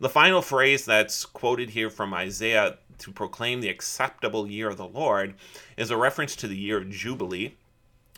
The 0.00 0.08
final 0.08 0.42
phrase 0.42 0.84
that's 0.84 1.24
quoted 1.24 1.70
here 1.70 1.90
from 1.90 2.12
Isaiah 2.12 2.78
to 2.98 3.12
proclaim 3.12 3.60
the 3.60 3.68
acceptable 3.68 4.48
year 4.48 4.68
of 4.68 4.78
the 4.78 4.88
Lord 4.88 5.34
is 5.76 5.92
a 5.92 5.96
reference 5.96 6.34
to 6.36 6.48
the 6.48 6.56
year 6.56 6.78
of 6.78 6.90
Jubilee 6.90 7.54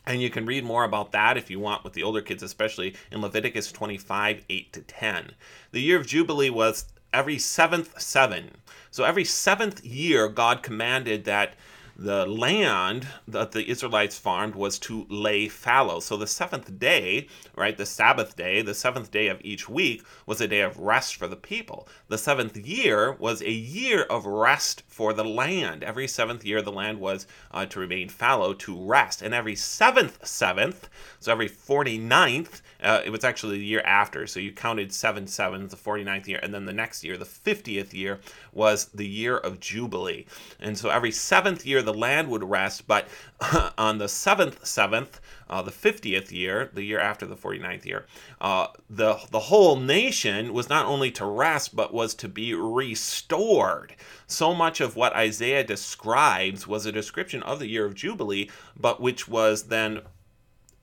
and 0.09 0.23
you 0.23 0.31
can 0.31 0.47
read 0.47 0.65
more 0.65 0.85
about 0.85 1.13
that 1.13 1.37
if 1.37 1.51
you 1.51 1.61
want 1.61 1.85
with 1.85 1.93
the 1.93 2.03
older 2.03 2.23
kids, 2.23 2.43
especially 2.43 2.97
in 3.13 3.21
Leviticus 3.21 3.71
25, 3.71 4.43
8 4.49 4.73
to 4.73 4.81
10. 4.81 5.33
The 5.73 5.83
year 5.83 5.99
of 6.01 6.07
Jubilee 6.07 6.49
was 6.49 6.87
every 7.13 7.39
seventh 7.39 8.01
seven. 8.01 8.53
So 8.91 9.05
every 9.05 9.25
seventh 9.25 9.85
year, 9.85 10.29
God 10.29 10.63
commanded 10.63 11.27
that 11.27 11.55
the 11.99 12.25
land 12.27 13.09
that 13.27 13.51
the 13.51 13.69
Israelites 13.69 14.17
farmed 14.17 14.55
was 14.55 14.79
to 14.79 15.05
lay 15.11 15.49
fallow. 15.49 15.99
So 15.99 16.17
the 16.17 16.29
seventh 16.29 16.79
day, 16.79 17.27
right, 17.57 17.77
the 17.77 17.87
Sabbath 17.87 18.37
day, 18.37 18.63
the 18.63 18.73
seventh 18.73 19.11
day 19.11 19.27
of 19.27 19.41
each 19.43 19.69
week 19.69 20.05
was 20.25 20.41
a 20.41 20.47
day 20.47 20.61
of 20.61 20.79
rest 20.79 21.17
for 21.17 21.27
the 21.27 21.35
people. 21.35 21.89
The 22.07 22.17
seventh 22.17 22.57
year 22.57 23.13
was 23.13 23.43
a 23.43 23.51
year 23.51 24.03
of 24.03 24.27
rest 24.27 24.85
for 24.87 25.13
the 25.13 25.25
land. 25.25 25.83
Every 25.83 26.07
seventh 26.07 26.45
year, 26.45 26.63
the 26.63 26.71
land 26.71 27.01
was 27.01 27.27
uh, 27.51 27.67
to 27.67 27.81
remain 27.81 28.09
fallow, 28.09 28.55
to 28.55 28.81
rest. 28.81 29.21
And 29.21 29.35
every 29.35 29.57
seventh 29.57 30.25
seventh, 30.25 30.89
so 31.19 31.33
every 31.33 31.49
49th, 31.49 32.61
uh, 32.83 33.01
it 33.05 33.11
was 33.11 33.25
actually 33.25 33.59
the 33.59 33.65
year 33.65 33.83
after. 33.85 34.27
So 34.27 34.41
you 34.41 34.53
counted 34.53 34.93
seven 34.93 35.27
sevens, 35.27 35.71
the 35.71 35.77
49th 35.77 36.27
year, 36.27 36.41
and 36.43 36.55
then 36.55 36.65
the 36.65 36.73
next 36.73 37.03
year, 37.03 37.17
the 37.17 37.25
50th 37.25 37.93
year, 37.93 38.21
was 38.53 38.87
the 38.87 39.07
year 39.07 39.37
of 39.37 39.61
Jubilee. 39.61 40.27
And 40.61 40.79
so 40.79 40.91
every 40.91 41.11
seventh 41.11 41.67
year, 41.67 41.83
the 41.83 41.95
land 41.95 42.29
would 42.31 42.45
rest, 42.45 42.87
but 42.87 43.09
on 43.79 43.99
the 43.99 44.09
seventh, 44.09 44.65
seventh, 44.65 45.21
uh, 45.51 45.63
the 45.63 45.71
50th 45.71 46.31
year, 46.31 46.71
the 46.73 46.85
year 46.85 47.01
after 47.01 47.27
the 47.27 47.37
49th 47.37 47.85
year, 47.85 48.07
uh, 48.41 48.69
the, 48.89 49.19
the 49.31 49.41
whole 49.41 49.77
nation 49.77 50.53
was 50.53 50.69
not 50.69 50.87
only 50.87 51.11
to 51.13 51.25
rest, 51.25 51.75
but 51.75 51.93
was 51.93 52.15
to 52.15 52.29
be 52.29 52.55
restored. 52.55 53.95
So 54.27 54.55
much 54.55 54.81
of 54.81 54.95
what 54.95 55.15
Isaiah 55.15 55.65
describes 55.65 56.67
was 56.67 56.87
a 56.87 56.93
description 56.93 57.43
of 57.43 57.59
the 57.59 57.69
year 57.69 57.87
of 57.87 57.95
Jubilee, 57.95 58.51
but 58.79 59.01
which 59.01 59.27
was 59.27 59.65
then 59.65 60.03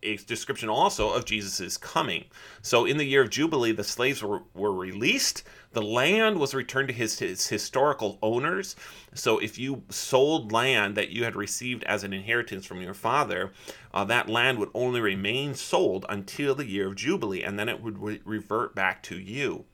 a 0.06 0.18
description 0.18 0.70
also 0.70 1.12
of 1.12 1.26
Jesus' 1.26 1.78
coming. 1.78 2.26
So 2.62 2.86
in 2.86 2.98
the 2.98 3.06
year 3.06 3.22
of 3.22 3.30
Jubilee, 3.30 3.72
the 3.72 3.84
slaves 3.84 4.24
were, 4.24 4.44
were 4.54 4.72
released. 4.72 5.44
The 5.74 5.82
land 5.82 6.40
was 6.40 6.54
returned 6.54 6.88
to 6.90 6.94
his, 6.94 7.20
his 7.20 7.48
historical 7.48 8.18
owners. 8.22 8.76
So 9.14 9.40
if 9.40 9.58
you 9.58 9.84
sold 9.90 10.52
land 10.52 10.96
that 10.96 11.10
you 11.10 11.24
had 11.24 11.36
received 11.36 11.84
as 11.84 12.04
an 12.04 12.14
inheritance 12.14 12.66
from 12.66 12.82
your 12.82 12.94
father, 12.94 13.52
uh, 13.94 14.06
that 14.06 14.30
land 14.30 14.60
would 14.60 14.72
only 14.74 15.02
remain 15.02 15.56
sold 15.56 16.06
until 16.08 16.56
the 16.56 16.68
year 16.68 16.88
of 16.88 16.96
Jubilee, 16.96 17.44
and 17.44 17.60
then 17.60 17.70
it 17.70 17.82
would 17.82 18.00
re- 18.00 18.22
revert 18.24 18.76
back 18.76 19.04
to 19.04 19.20
you 19.20 19.66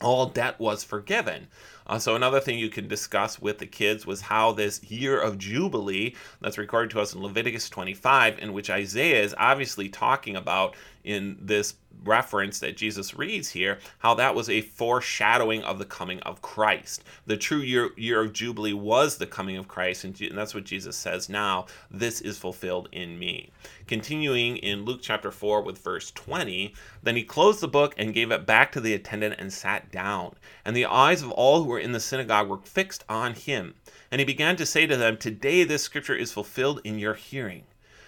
all 0.00 0.26
debt 0.26 0.60
was 0.60 0.84
forgiven. 0.84 1.48
Uh, 1.86 1.98
so 1.98 2.14
another 2.14 2.40
thing 2.40 2.58
you 2.58 2.70
can 2.70 2.88
discuss 2.88 3.40
with 3.40 3.58
the 3.58 3.66
kids 3.66 4.06
was 4.06 4.22
how 4.22 4.52
this 4.52 4.82
year 4.84 5.20
of 5.20 5.38
jubilee 5.38 6.14
that's 6.40 6.58
recorded 6.58 6.90
to 6.90 7.00
us 7.00 7.14
in 7.14 7.22
Leviticus 7.22 7.68
25, 7.68 8.38
in 8.38 8.52
which 8.52 8.70
Isaiah 8.70 9.22
is 9.22 9.34
obviously 9.38 9.88
talking 9.88 10.36
about 10.36 10.74
in 11.04 11.36
this 11.40 11.74
reference 12.02 12.58
that 12.60 12.76
Jesus 12.76 13.14
reads 13.14 13.50
here, 13.50 13.78
how 13.98 14.14
that 14.14 14.34
was 14.34 14.48
a 14.50 14.62
foreshadowing 14.62 15.62
of 15.62 15.78
the 15.78 15.84
coming 15.84 16.20
of 16.20 16.42
Christ. 16.42 17.04
The 17.26 17.36
true 17.36 17.58
year, 17.58 17.90
year 17.96 18.22
of 18.22 18.32
Jubilee 18.32 18.72
was 18.72 19.16
the 19.16 19.26
coming 19.26 19.56
of 19.56 19.68
Christ, 19.68 20.04
and, 20.04 20.18
and 20.20 20.36
that's 20.36 20.54
what 20.54 20.64
Jesus 20.64 20.96
says 20.96 21.28
now 21.28 21.66
this 21.90 22.20
is 22.20 22.38
fulfilled 22.38 22.88
in 22.92 23.18
me. 23.18 23.50
Continuing 23.86 24.56
in 24.56 24.84
Luke 24.84 25.00
chapter 25.02 25.30
4 25.30 25.62
with 25.62 25.78
verse 25.78 26.10
20, 26.12 26.74
then 27.02 27.16
he 27.16 27.22
closed 27.22 27.60
the 27.60 27.68
book 27.68 27.94
and 27.98 28.14
gave 28.14 28.30
it 28.30 28.46
back 28.46 28.72
to 28.72 28.80
the 28.80 28.94
attendant 28.94 29.36
and 29.38 29.52
sat 29.52 29.90
down. 29.92 30.34
And 30.64 30.74
the 30.74 30.86
eyes 30.86 31.22
of 31.22 31.30
all 31.32 31.62
who 31.64 31.73
were 31.74 31.80
in 31.80 31.90
the 31.90 31.98
synagogue 31.98 32.48
were 32.48 32.58
fixed 32.58 33.04
on 33.08 33.34
him. 33.34 33.74
And 34.08 34.20
he 34.20 34.24
began 34.24 34.54
to 34.56 34.64
say 34.64 34.86
to 34.86 34.96
them, 34.96 35.16
Today 35.16 35.64
this 35.64 35.82
scripture 35.82 36.14
is 36.14 36.32
fulfilled 36.32 36.80
in 36.84 37.00
your 37.00 37.14
hearing. 37.14 37.64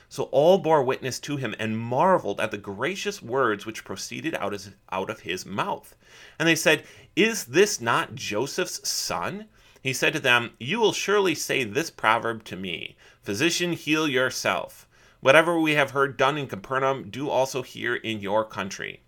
So 0.09 0.25
all 0.25 0.59
bore 0.59 0.85
witness 0.85 1.19
to 1.21 1.37
him 1.37 1.57
and 1.59 1.77
marveled 1.77 2.41
at 2.41 2.53
the 2.53 2.59
gracious 2.59 3.21
words 3.21 3.67
which 3.67 3.85
proceeded 3.85 4.37
out, 4.37 4.55
as, 4.55 4.71
out 4.93 5.11
of 5.11 5.21
his 5.21 5.45
mouth. 5.45 5.97
And 6.39 6.49
they 6.49 6.55
said, 6.55 6.85
Is 7.17 7.47
this 7.47 7.81
not 7.81 8.15
Joseph's 8.15 8.89
son? 8.89 9.47
He 9.83 9.93
said 9.93 10.13
to 10.13 10.21
them, 10.21 10.53
You 10.61 10.79
will 10.79 10.93
surely 10.93 11.35
say 11.35 11.65
this 11.65 11.91
proverb 11.91 12.45
to 12.45 12.57
me 12.57 12.97
Physician, 13.21 13.73
heal 13.73 14.07
yourself. 14.07 14.87
Whatever 15.19 15.59
we 15.59 15.73
have 15.73 15.91
heard 15.91 16.17
done 16.17 16.39
in 16.39 16.47
Capernaum, 16.47 17.11
do 17.11 17.29
also 17.29 17.63
here 17.63 17.97
in 17.97 18.21
your 18.21 18.45
country. 18.45 19.01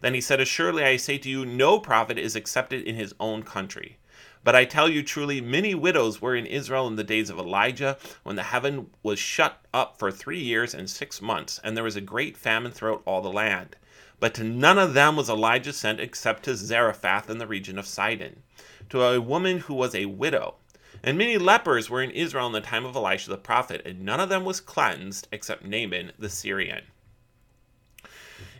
Then 0.00 0.14
he 0.14 0.20
said, 0.20 0.40
Assuredly 0.40 0.84
I 0.84 0.96
say 0.96 1.18
to 1.18 1.28
you, 1.28 1.44
no 1.44 1.78
prophet 1.78 2.18
is 2.18 2.36
accepted 2.36 2.82
in 2.82 2.94
his 2.94 3.14
own 3.20 3.42
country. 3.42 3.98
But 4.46 4.54
I 4.54 4.64
tell 4.64 4.88
you 4.88 5.02
truly, 5.02 5.40
many 5.40 5.74
widows 5.74 6.22
were 6.22 6.36
in 6.36 6.46
Israel 6.46 6.86
in 6.86 6.94
the 6.94 7.02
days 7.02 7.30
of 7.30 7.38
Elijah, 7.40 7.98
when 8.22 8.36
the 8.36 8.44
heaven 8.44 8.90
was 9.02 9.18
shut 9.18 9.60
up 9.74 9.98
for 9.98 10.12
three 10.12 10.38
years 10.38 10.72
and 10.72 10.88
six 10.88 11.20
months, 11.20 11.58
and 11.64 11.76
there 11.76 11.82
was 11.82 11.96
a 11.96 12.00
great 12.00 12.36
famine 12.36 12.70
throughout 12.70 13.02
all 13.06 13.20
the 13.20 13.32
land. 13.32 13.74
But 14.20 14.34
to 14.34 14.44
none 14.44 14.78
of 14.78 14.94
them 14.94 15.16
was 15.16 15.28
Elijah 15.28 15.72
sent 15.72 15.98
except 15.98 16.44
to 16.44 16.54
Zarephath 16.54 17.28
in 17.28 17.38
the 17.38 17.46
region 17.48 17.76
of 17.76 17.88
Sidon, 17.88 18.44
to 18.88 19.02
a 19.02 19.20
woman 19.20 19.58
who 19.58 19.74
was 19.74 19.96
a 19.96 20.06
widow. 20.06 20.54
And 21.02 21.18
many 21.18 21.38
lepers 21.38 21.90
were 21.90 22.00
in 22.00 22.12
Israel 22.12 22.46
in 22.46 22.52
the 22.52 22.60
time 22.60 22.84
of 22.84 22.94
Elisha 22.94 23.30
the 23.30 23.38
prophet, 23.38 23.82
and 23.84 24.02
none 24.02 24.20
of 24.20 24.28
them 24.28 24.44
was 24.44 24.60
cleansed 24.60 25.26
except 25.32 25.64
Naaman 25.64 26.12
the 26.20 26.30
Syrian. 26.30 26.84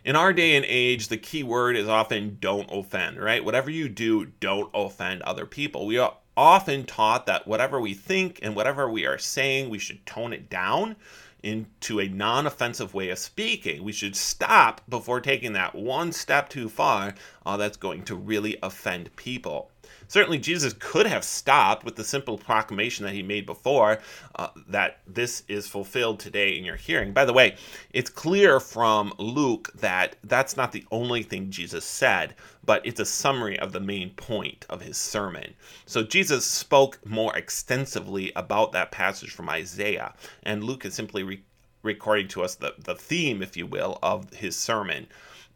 In 0.07 0.15
our 0.15 0.31
day 0.31 0.55
and 0.55 0.63
age, 0.65 1.09
the 1.09 1.17
key 1.17 1.43
word 1.43 1.75
is 1.75 1.89
often 1.89 2.37
don't 2.39 2.69
offend, 2.71 3.19
right? 3.19 3.43
Whatever 3.43 3.69
you 3.69 3.89
do, 3.89 4.27
don't 4.39 4.71
offend 4.73 5.21
other 5.23 5.45
people. 5.45 5.85
We 5.85 5.97
are 5.97 6.15
often 6.37 6.85
taught 6.85 7.25
that 7.25 7.45
whatever 7.45 7.81
we 7.81 7.93
think 7.93 8.39
and 8.41 8.55
whatever 8.55 8.89
we 8.89 9.05
are 9.05 9.17
saying, 9.17 9.69
we 9.69 9.79
should 9.79 10.05
tone 10.05 10.31
it 10.31 10.49
down 10.49 10.95
into 11.43 11.99
a 11.99 12.07
non 12.07 12.47
offensive 12.47 12.93
way 12.93 13.09
of 13.09 13.19
speaking. 13.19 13.83
We 13.83 13.91
should 13.91 14.15
stop 14.15 14.79
before 14.87 15.19
taking 15.19 15.51
that 15.53 15.75
one 15.75 16.13
step 16.13 16.47
too 16.47 16.69
far 16.69 17.13
uh, 17.45 17.57
that's 17.57 17.75
going 17.75 18.03
to 18.03 18.15
really 18.15 18.55
offend 18.63 19.13
people. 19.17 19.71
Certainly, 20.07 20.39
Jesus 20.39 20.73
could 20.79 21.05
have 21.05 21.23
stopped 21.23 21.83
with 21.83 21.95
the 21.95 22.03
simple 22.03 22.37
proclamation 22.37 23.05
that 23.05 23.13
he 23.13 23.23
made 23.23 23.45
before 23.45 23.99
uh, 24.35 24.49
that 24.67 24.99
this 25.07 25.43
is 25.47 25.67
fulfilled 25.67 26.19
today 26.19 26.57
in 26.57 26.63
your 26.63 26.75
hearing. 26.75 27.13
By 27.13 27.25
the 27.25 27.33
way, 27.33 27.55
it's 27.91 28.09
clear 28.09 28.59
from 28.59 29.13
Luke 29.17 29.71
that 29.75 30.15
that's 30.23 30.55
not 30.55 30.71
the 30.71 30.85
only 30.91 31.23
thing 31.23 31.49
Jesus 31.49 31.85
said, 31.85 32.35
but 32.65 32.85
it's 32.85 32.99
a 32.99 33.05
summary 33.05 33.59
of 33.59 33.71
the 33.71 33.79
main 33.79 34.11
point 34.11 34.65
of 34.69 34.81
his 34.81 34.97
sermon. 34.97 35.53
So 35.85 36.03
Jesus 36.03 36.45
spoke 36.45 36.99
more 37.05 37.35
extensively 37.35 38.31
about 38.35 38.71
that 38.71 38.91
passage 38.91 39.31
from 39.31 39.49
Isaiah, 39.49 40.13
and 40.43 40.63
Luke 40.63 40.85
is 40.85 40.93
simply 40.93 41.23
re- 41.23 41.43
recording 41.83 42.27
to 42.29 42.43
us 42.43 42.55
the, 42.55 42.73
the 42.77 42.95
theme, 42.95 43.41
if 43.41 43.57
you 43.57 43.65
will, 43.65 43.99
of 44.01 44.33
his 44.33 44.55
sermon. 44.55 45.07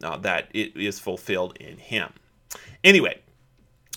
Uh, 0.02 0.16
that 0.16 0.48
it 0.52 0.76
is 0.76 0.98
fulfilled 0.98 1.56
in 1.60 1.76
him. 1.76 2.12
Anyway, 2.82 3.20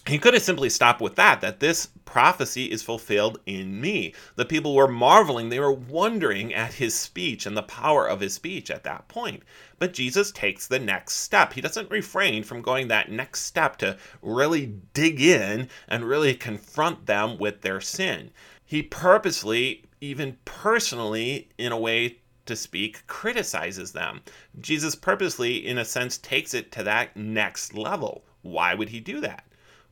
he 0.07 0.19
could 0.19 0.35
have 0.35 0.43
simply 0.43 0.69
stopped 0.69 1.01
with 1.01 1.15
that, 1.15 1.41
that 1.41 1.59
this 1.59 1.87
prophecy 2.05 2.65
is 2.65 2.83
fulfilled 2.83 3.39
in 3.47 3.81
me. 3.81 4.13
The 4.35 4.45
people 4.45 4.75
were 4.75 4.87
marveling, 4.87 5.49
they 5.49 5.59
were 5.59 5.71
wondering 5.71 6.53
at 6.53 6.75
his 6.75 6.93
speech 6.93 7.47
and 7.47 7.57
the 7.57 7.63
power 7.63 8.07
of 8.07 8.19
his 8.19 8.35
speech 8.35 8.69
at 8.69 8.83
that 8.83 9.07
point. 9.07 9.41
But 9.79 9.93
Jesus 9.93 10.31
takes 10.31 10.67
the 10.67 10.77
next 10.77 11.15
step. 11.15 11.53
He 11.53 11.61
doesn't 11.61 11.89
refrain 11.89 12.43
from 12.43 12.61
going 12.61 12.87
that 12.87 13.11
next 13.11 13.41
step 13.41 13.77
to 13.77 13.97
really 14.21 14.75
dig 14.93 15.19
in 15.19 15.69
and 15.87 16.05
really 16.05 16.35
confront 16.35 17.07
them 17.07 17.39
with 17.39 17.61
their 17.61 17.81
sin. 17.81 18.29
He 18.63 18.83
purposely, 18.83 19.85
even 20.01 20.37
personally, 20.45 21.49
in 21.57 21.71
a 21.71 21.79
way, 21.79 22.19
to 22.45 22.55
speak, 22.55 23.07
criticizes 23.07 23.91
them. 23.91 24.21
Jesus 24.61 24.93
purposely, 24.93 25.65
in 25.65 25.79
a 25.79 25.85
sense, 25.85 26.19
takes 26.19 26.53
it 26.53 26.71
to 26.73 26.83
that 26.83 27.17
next 27.17 27.73
level. 27.73 28.23
Why 28.43 28.75
would 28.75 28.89
he 28.89 28.99
do 28.99 29.19
that? 29.21 29.45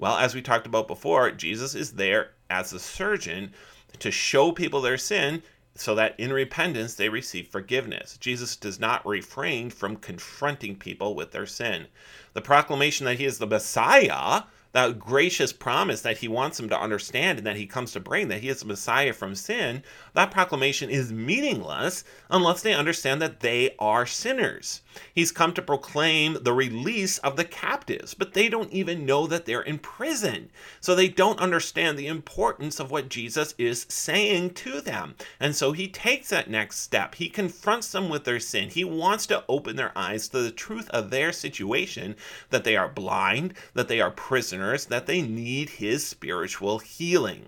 Well, 0.03 0.17
as 0.17 0.36
we 0.36 0.41
talked 0.41 0.67
about 0.67 0.89
before, 0.89 1.31
Jesus 1.31 1.75
is 1.75 1.93
there 1.93 2.31
as 2.50 2.74
a 2.74 2.79
surgeon 2.81 3.53
to 4.00 4.12
show 4.12 4.51
people 4.51 4.81
their 4.81 4.98
sin 4.98 5.41
so 5.75 5.95
that 5.95 6.19
in 6.19 6.33
repentance 6.33 6.95
they 6.95 7.07
receive 7.07 7.48
forgiveness. 7.48 8.17
Jesus 8.17 8.57
does 8.57 8.81
not 8.81 9.07
refrain 9.07 9.69
from 9.69 9.95
confronting 9.95 10.75
people 10.75 11.15
with 11.15 11.31
their 11.31 11.45
sin. 11.45 11.88
The 12.33 12.41
proclamation 12.41 13.05
that 13.05 13.17
he 13.17 13.24
is 13.24 13.38
the 13.38 13.48
Messiah 13.48 14.41
that 14.74 15.00
gracious 15.00 15.53
promise 15.53 16.01
that 16.01 16.18
he 16.18 16.27
wants 16.27 16.58
them 16.58 16.68
to 16.70 16.80
understand 16.80 17.38
and 17.38 17.48
that 17.48 17.56
he 17.56 17.65
comes 17.65 17.92
to 17.94 18.00
bring, 18.00 18.27
that 18.27 18.42
he 18.42 18.50
is 18.50 18.60
the 18.60 18.65
Messiah 18.65 19.13
from 19.13 19.36
sin, 19.36 19.84
that 20.13 20.32
proclamation 20.32 20.89
is 20.89 21.13
meaningless 21.13 22.03
unless 22.30 22.62
they 22.62 22.74
understand 22.74 23.22
that 23.22 23.39
they 23.39 23.75
are 23.80 24.06
sinners. 24.06 24.82
He's 25.13 25.32
come 25.32 25.53
to 25.53 25.62
proclaim 25.62 26.38
the 26.42 26.53
release 26.53 27.20
of 27.20 27.36
the 27.36 27.46
captives, 27.46 28.13
but 28.13 28.34
they 28.34 28.50
don't 28.50 28.72
even 28.72 29.06
know 29.06 29.27
that 29.27 29.46
they're 29.46 29.62
in 29.62 29.80
prison. 29.80 30.50
So 30.82 30.96
they 30.96 31.08
don't 31.08 31.39
understand 31.39 31.98
the 31.98 32.08
importance 32.08 32.80
of 32.80 32.92
what 32.92 33.10
Jesus 33.10 33.53
is 33.58 33.86
saying 33.89 34.56
to 34.56 34.82
them. 34.82 35.15
And 35.39 35.56
so 35.56 35.72
he 35.72 35.88
takes 35.88 36.30
that 36.30 36.50
next 36.50 36.80
step. 36.80 37.15
He 37.15 37.30
confronts 37.30 37.92
them 37.92 38.10
with 38.10 38.24
their 38.24 38.39
sin. 38.39 38.70
He 38.70 38.84
wants 38.84 39.27
to 39.27 39.44
open 39.48 39.75
their 39.75 39.96
eyes 39.96 40.27
to 40.30 40.42
the 40.42 40.51
truth 40.51 40.89
of 40.89 41.10
their 41.12 41.32
situation 41.32 42.15
that 42.50 42.63
they 42.63 42.75
are 42.75 42.89
blind, 42.89 43.53
that 43.74 43.88
they 43.88 44.01
are 44.01 44.12
prisoners, 44.12 44.62
that 44.89 45.05
they 45.05 45.22
need 45.22 45.70
his 45.70 46.05
spiritual 46.05 46.79
healing. 46.79 47.48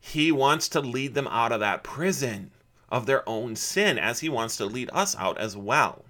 He 0.00 0.32
wants 0.32 0.68
to 0.70 0.80
lead 0.80 1.14
them 1.14 1.28
out 1.28 1.52
of 1.52 1.60
that 1.60 1.84
prison 1.84 2.50
of 2.88 3.06
their 3.06 3.26
own 3.28 3.56
sin 3.56 3.98
as 3.98 4.20
he 4.20 4.28
wants 4.28 4.56
to 4.56 4.66
lead 4.66 4.90
us 4.92 5.16
out 5.16 5.38
as 5.38 5.56
well. 5.56 6.04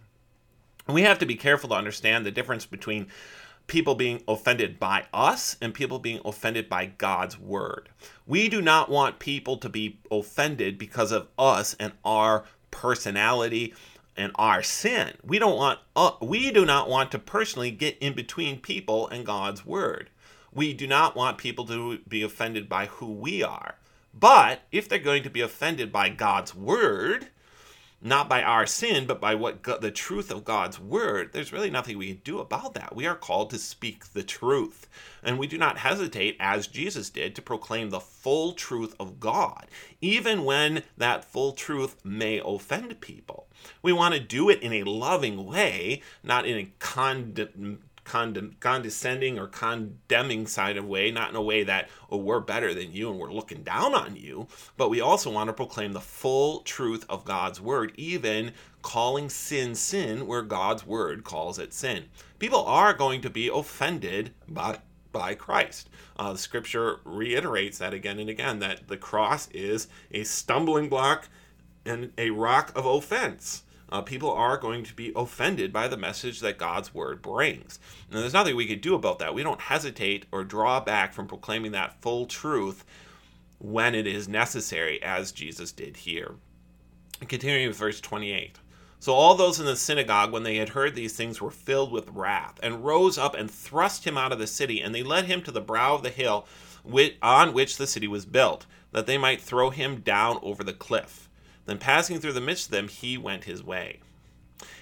And 0.86 0.94
we 0.94 1.02
have 1.02 1.18
to 1.20 1.26
be 1.26 1.36
careful 1.36 1.68
to 1.68 1.76
understand 1.76 2.26
the 2.26 2.30
difference 2.30 2.66
between 2.66 3.06
people 3.66 3.94
being 3.94 4.22
offended 4.26 4.80
by 4.80 5.06
us 5.12 5.56
and 5.60 5.72
people 5.72 5.98
being 5.98 6.20
offended 6.24 6.68
by 6.68 6.86
God's 6.86 7.38
word. 7.38 7.88
We 8.26 8.48
do 8.48 8.60
not 8.60 8.90
want 8.90 9.18
people 9.18 9.56
to 9.58 9.68
be 9.68 9.98
offended 10.10 10.78
because 10.78 11.12
of 11.12 11.28
us 11.38 11.74
and 11.78 11.92
our 12.04 12.44
personality 12.70 13.74
and 14.16 14.32
our 14.34 14.62
sin. 14.62 15.14
We 15.24 15.38
don't 15.38 15.56
want 15.56 15.78
uh, 15.96 16.12
we 16.20 16.50
do 16.50 16.64
not 16.64 16.88
want 16.88 17.10
to 17.12 17.18
personally 17.18 17.70
get 17.70 17.98
in 17.98 18.14
between 18.14 18.60
people 18.60 19.08
and 19.08 19.26
God's 19.26 19.64
word. 19.64 20.10
We 20.52 20.74
do 20.74 20.86
not 20.86 21.16
want 21.16 21.38
people 21.38 21.64
to 21.66 21.98
be 22.06 22.22
offended 22.22 22.68
by 22.68 22.86
who 22.86 23.10
we 23.10 23.42
are. 23.42 23.76
But 24.14 24.62
if 24.70 24.88
they're 24.88 24.98
going 24.98 25.22
to 25.22 25.30
be 25.30 25.40
offended 25.40 25.90
by 25.90 26.10
God's 26.10 26.54
word, 26.54 27.28
not 28.02 28.28
by 28.28 28.42
our 28.42 28.66
sin, 28.66 29.06
but 29.06 29.20
by 29.20 29.34
what 29.34 29.62
God, 29.62 29.80
the 29.80 29.92
truth 29.92 30.30
of 30.30 30.44
God's 30.44 30.80
word, 30.80 31.30
there's 31.32 31.52
really 31.52 31.70
nothing 31.70 31.96
we 31.96 32.08
can 32.08 32.20
do 32.24 32.40
about 32.40 32.74
that. 32.74 32.96
We 32.96 33.06
are 33.06 33.14
called 33.14 33.50
to 33.50 33.58
speak 33.58 34.12
the 34.12 34.24
truth. 34.24 34.88
And 35.22 35.38
we 35.38 35.46
do 35.46 35.56
not 35.56 35.78
hesitate, 35.78 36.36
as 36.40 36.66
Jesus 36.66 37.10
did, 37.10 37.36
to 37.36 37.42
proclaim 37.42 37.90
the 37.90 38.00
full 38.00 38.54
truth 38.54 38.96
of 38.98 39.20
God, 39.20 39.66
even 40.00 40.44
when 40.44 40.82
that 40.96 41.24
full 41.24 41.52
truth 41.52 41.96
may 42.04 42.40
offend 42.44 43.00
people. 43.00 43.46
We 43.82 43.92
want 43.92 44.14
to 44.14 44.20
do 44.20 44.50
it 44.50 44.60
in 44.62 44.72
a 44.72 44.82
loving 44.82 45.46
way, 45.46 46.02
not 46.24 46.44
in 46.44 46.58
a 46.58 46.72
con- 48.04 48.56
condescending 48.60 49.38
or 49.38 49.46
condemning 49.46 50.46
side 50.46 50.76
of 50.76 50.84
way, 50.84 51.10
not 51.10 51.30
in 51.30 51.36
a 51.36 51.42
way 51.42 51.62
that, 51.64 51.88
oh, 52.10 52.16
we're 52.16 52.40
better 52.40 52.74
than 52.74 52.92
you 52.92 53.10
and 53.10 53.18
we're 53.18 53.32
looking 53.32 53.62
down 53.62 53.94
on 53.94 54.16
you, 54.16 54.48
but 54.76 54.90
we 54.90 55.00
also 55.00 55.30
want 55.30 55.48
to 55.48 55.52
proclaim 55.52 55.92
the 55.92 56.00
full 56.00 56.60
truth 56.60 57.04
of 57.08 57.24
God's 57.24 57.60
word, 57.60 57.92
even 57.96 58.52
calling 58.82 59.28
sin 59.28 59.74
sin 59.74 60.26
where 60.26 60.42
God's 60.42 60.86
word 60.86 61.24
calls 61.24 61.58
it 61.58 61.72
sin. 61.72 62.06
People 62.38 62.64
are 62.64 62.92
going 62.92 63.20
to 63.20 63.30
be 63.30 63.48
offended 63.48 64.32
by 64.48 64.78
by 65.12 65.34
Christ. 65.34 65.90
Uh, 66.16 66.32
the 66.32 66.38
scripture 66.38 67.00
reiterates 67.04 67.78
that 67.78 67.92
again 67.92 68.18
and 68.18 68.30
again 68.30 68.60
that 68.60 68.88
the 68.88 68.96
cross 68.96 69.46
is 69.50 69.88
a 70.10 70.24
stumbling 70.24 70.88
block 70.88 71.28
and 71.84 72.12
a 72.16 72.30
rock 72.30 72.72
of 72.74 72.86
offense 72.86 73.62
uh, 73.92 74.00
people 74.00 74.32
are 74.32 74.56
going 74.56 74.82
to 74.84 74.94
be 74.94 75.12
offended 75.14 75.70
by 75.72 75.86
the 75.86 75.98
message 75.98 76.40
that 76.40 76.56
God's 76.56 76.94
word 76.94 77.20
brings. 77.20 77.78
And 78.10 78.18
there's 78.18 78.32
nothing 78.32 78.56
we 78.56 78.66
could 78.66 78.80
do 78.80 78.94
about 78.94 79.18
that. 79.18 79.34
We 79.34 79.42
don't 79.42 79.60
hesitate 79.60 80.24
or 80.32 80.44
draw 80.44 80.80
back 80.80 81.12
from 81.12 81.26
proclaiming 81.26 81.72
that 81.72 82.00
full 82.00 82.24
truth 82.24 82.86
when 83.58 83.94
it 83.94 84.06
is 84.06 84.28
necessary, 84.28 85.00
as 85.02 85.30
Jesus 85.30 85.72
did 85.72 85.98
here. 85.98 86.36
Continuing 87.28 87.68
with 87.68 87.76
verse 87.76 88.00
28. 88.00 88.58
So 88.98 89.12
all 89.12 89.34
those 89.34 89.60
in 89.60 89.66
the 89.66 89.76
synagogue, 89.76 90.32
when 90.32 90.42
they 90.42 90.56
had 90.56 90.70
heard 90.70 90.94
these 90.94 91.14
things, 91.14 91.40
were 91.40 91.50
filled 91.50 91.92
with 91.92 92.08
wrath, 92.08 92.58
and 92.62 92.84
rose 92.84 93.18
up 93.18 93.34
and 93.34 93.50
thrust 93.50 94.06
him 94.06 94.16
out 94.16 94.32
of 94.32 94.38
the 94.38 94.46
city, 94.46 94.80
and 94.80 94.94
they 94.94 95.02
led 95.02 95.26
him 95.26 95.42
to 95.42 95.50
the 95.50 95.60
brow 95.60 95.94
of 95.94 96.02
the 96.02 96.08
hill 96.08 96.46
on 97.20 97.52
which 97.52 97.76
the 97.76 97.86
city 97.86 98.08
was 98.08 98.24
built, 98.24 98.64
that 98.92 99.06
they 99.06 99.18
might 99.18 99.40
throw 99.40 99.70
him 99.70 100.00
down 100.00 100.38
over 100.42 100.64
the 100.64 100.72
cliff. 100.72 101.28
Then 101.66 101.78
passing 101.78 102.20
through 102.20 102.32
the 102.32 102.40
midst 102.40 102.66
of 102.66 102.70
them, 102.72 102.88
he 102.88 103.16
went 103.16 103.44
his 103.44 103.62
way. 103.62 104.00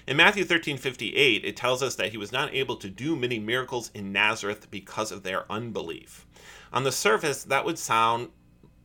In 0.07 0.17
Matthew 0.17 0.43
13:58, 0.45 1.43
it 1.43 1.55
tells 1.55 1.81
us 1.81 1.95
that 1.95 2.11
he 2.11 2.17
was 2.17 2.31
not 2.31 2.53
able 2.53 2.75
to 2.77 2.89
do 2.89 3.15
many 3.15 3.39
miracles 3.39 3.91
in 3.93 4.11
Nazareth 4.11 4.69
because 4.71 5.11
of 5.11 5.23
their 5.23 5.51
unbelief. 5.51 6.25
On 6.73 6.83
the 6.83 6.91
surface, 6.91 7.43
that 7.43 7.65
would 7.65 7.77
sound 7.77 8.29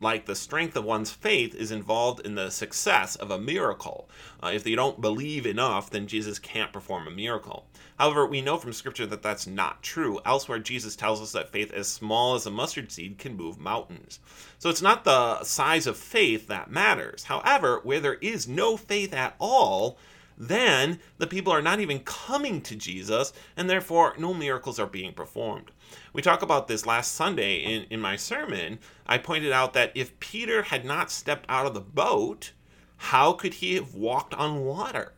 like 0.00 0.26
the 0.26 0.34
strength 0.34 0.76
of 0.76 0.84
one's 0.84 1.10
faith 1.10 1.54
is 1.54 1.70
involved 1.70 2.20
in 2.20 2.34
the 2.34 2.50
success 2.50 3.16
of 3.16 3.30
a 3.30 3.38
miracle. 3.38 4.08
Uh, 4.42 4.50
if 4.52 4.66
you 4.66 4.76
don't 4.76 5.00
believe 5.00 5.46
enough, 5.46 5.90
then 5.90 6.06
Jesus 6.06 6.38
can't 6.38 6.72
perform 6.72 7.06
a 7.06 7.10
miracle. 7.10 7.66
However, 7.98 8.26
we 8.26 8.42
know 8.42 8.58
from 8.58 8.74
Scripture 8.74 9.06
that 9.06 9.22
that's 9.22 9.46
not 9.46 9.82
true. 9.82 10.20
Elsewhere, 10.26 10.58
Jesus 10.58 10.96
tells 10.96 11.22
us 11.22 11.32
that 11.32 11.50
faith 11.50 11.72
as 11.72 11.88
small 11.88 12.34
as 12.34 12.44
a 12.44 12.50
mustard 12.50 12.92
seed 12.92 13.16
can 13.18 13.36
move 13.36 13.58
mountains. 13.58 14.20
So 14.58 14.68
it's 14.68 14.82
not 14.82 15.04
the 15.04 15.42
size 15.44 15.86
of 15.86 15.96
faith 15.96 16.46
that 16.48 16.70
matters. 16.70 17.24
However, 17.24 17.80
where 17.82 18.00
there 18.00 18.14
is 18.14 18.46
no 18.46 18.76
faith 18.76 19.14
at 19.14 19.34
all, 19.38 19.98
then 20.36 21.00
the 21.16 21.26
people 21.26 21.52
are 21.52 21.62
not 21.62 21.80
even 21.80 22.00
coming 22.00 22.60
to 22.62 22.76
Jesus, 22.76 23.32
and 23.56 23.70
therefore 23.70 24.14
no 24.18 24.34
miracles 24.34 24.78
are 24.78 24.86
being 24.86 25.14
performed. 25.14 25.70
We 26.12 26.22
talk 26.22 26.42
about 26.42 26.68
this 26.68 26.86
last 26.86 27.12
Sunday 27.12 27.56
in, 27.56 27.86
in 27.90 28.00
my 28.00 28.16
sermon. 28.16 28.78
I 29.06 29.18
pointed 29.18 29.52
out 29.52 29.72
that 29.74 29.92
if 29.94 30.18
Peter 30.20 30.62
had 30.62 30.84
not 30.84 31.10
stepped 31.10 31.46
out 31.48 31.66
of 31.66 31.74
the 31.74 31.80
boat, 31.80 32.52
how 32.96 33.32
could 33.32 33.54
he 33.54 33.74
have 33.74 33.94
walked 33.94 34.34
on 34.34 34.64
water? 34.64 35.12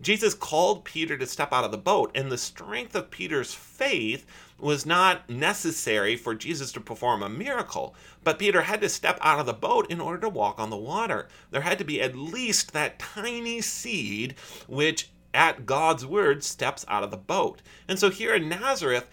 Jesus 0.00 0.34
called 0.34 0.84
Peter 0.84 1.18
to 1.18 1.26
step 1.26 1.52
out 1.52 1.64
of 1.64 1.72
the 1.72 1.78
boat, 1.78 2.12
and 2.14 2.30
the 2.30 2.38
strength 2.38 2.94
of 2.94 3.10
Peter's 3.10 3.52
faith 3.52 4.24
was 4.58 4.86
not 4.86 5.28
necessary 5.28 6.16
for 6.16 6.34
Jesus 6.34 6.72
to 6.72 6.80
perform 6.80 7.22
a 7.22 7.28
miracle. 7.28 7.94
But 8.22 8.38
Peter 8.38 8.62
had 8.62 8.80
to 8.82 8.88
step 8.88 9.18
out 9.20 9.40
of 9.40 9.46
the 9.46 9.52
boat 9.52 9.90
in 9.90 10.00
order 10.00 10.20
to 10.20 10.28
walk 10.28 10.60
on 10.60 10.70
the 10.70 10.76
water. 10.76 11.28
There 11.50 11.62
had 11.62 11.78
to 11.78 11.84
be 11.84 12.00
at 12.00 12.16
least 12.16 12.72
that 12.72 12.98
tiny 12.98 13.60
seed 13.60 14.36
which, 14.68 15.10
at 15.34 15.66
God's 15.66 16.06
word, 16.06 16.44
steps 16.44 16.84
out 16.88 17.02
of 17.04 17.10
the 17.10 17.16
boat. 17.16 17.60
And 17.88 17.98
so 17.98 18.10
here 18.10 18.34
in 18.34 18.48
Nazareth, 18.48 19.08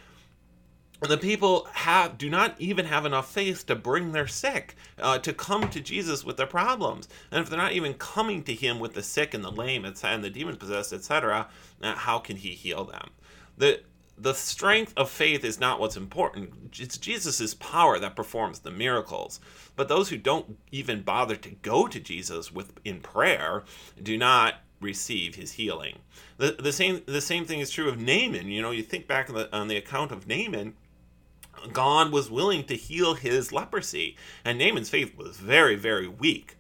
the 1.02 1.18
people 1.18 1.68
have 1.74 2.18
do 2.18 2.30
not 2.30 2.56
even 2.58 2.86
have 2.86 3.06
enough 3.06 3.32
faith 3.32 3.66
to 3.66 3.76
bring 3.76 4.12
their 4.12 4.28
sick 4.28 4.76
uh, 5.00 5.18
to 5.20 5.34
come 5.34 5.70
to 5.70 5.82
jesus 5.82 6.24
with 6.24 6.38
their 6.38 6.48
problems. 6.48 7.08
And 7.32 7.42
if 7.42 7.50
they're 7.50 7.60
not 7.60 7.74
even 7.74 7.96
coming 7.96 8.44
to 8.44 8.54
him 8.54 8.80
with 8.80 8.94
the 8.94 9.04
sick 9.04 9.34
and 9.34 9.44
the 9.44 9.52
lame 9.52 9.86
and 9.86 10.24
the 10.24 10.30
demon 10.30 10.56
possessed 10.56 10.94
etc 10.94 11.48
uh, 11.82 11.96
how 11.96 12.20
can 12.20 12.38
he 12.38 12.52
heal 12.52 12.86
them? 12.86 13.10
The 13.58 13.82
the 14.18 14.34
strength 14.34 14.94
of 14.96 15.10
faith 15.10 15.44
is 15.44 15.60
not 15.60 15.80
what's 15.80 15.98
important. 15.98 16.80
It's 16.80 16.98
jesus' 16.98 17.54
power 17.56 18.00
that 18.00 18.16
performs 18.16 18.60
the 18.60 18.72
miracles. 18.72 19.42
But 19.76 19.90
those 19.90 20.08
who 20.10 20.18
don't 20.18 20.58
even 20.72 21.02
bother 21.02 21.36
to 21.36 21.50
go 21.50 21.88
to 21.88 22.00
jesus 22.00 22.52
with 22.54 22.72
in 22.86 23.02
prayer 23.02 23.66
do 24.02 24.18
not 24.18 24.56
receive 24.80 25.36
his 25.36 25.54
healing. 25.54 26.00
The, 26.38 26.56
the 26.58 26.72
same 26.72 27.02
the 27.06 27.22
same 27.22 27.46
thing 27.46 27.60
is 27.60 27.70
true 27.70 27.90
of 27.90 28.00
naaman. 28.00 28.48
You 28.48 28.62
know 28.62 28.72
you 28.72 28.84
think 28.84 29.08
back 29.08 29.30
on 29.30 29.36
the, 29.36 29.54
on 29.56 29.68
the 29.68 29.78
account 29.78 30.12
of 30.12 30.28
naaman 30.28 30.76
God 31.72 32.12
was 32.12 32.30
willing 32.30 32.64
to 32.66 32.76
heal 32.76 33.16
his 33.16 33.52
leprosy, 33.52 34.16
and 34.44 34.58
Naaman's 34.58 34.90
faith 34.90 35.18
was 35.18 35.38
very, 35.38 35.76
very 35.76 36.08
weak. 36.08 36.58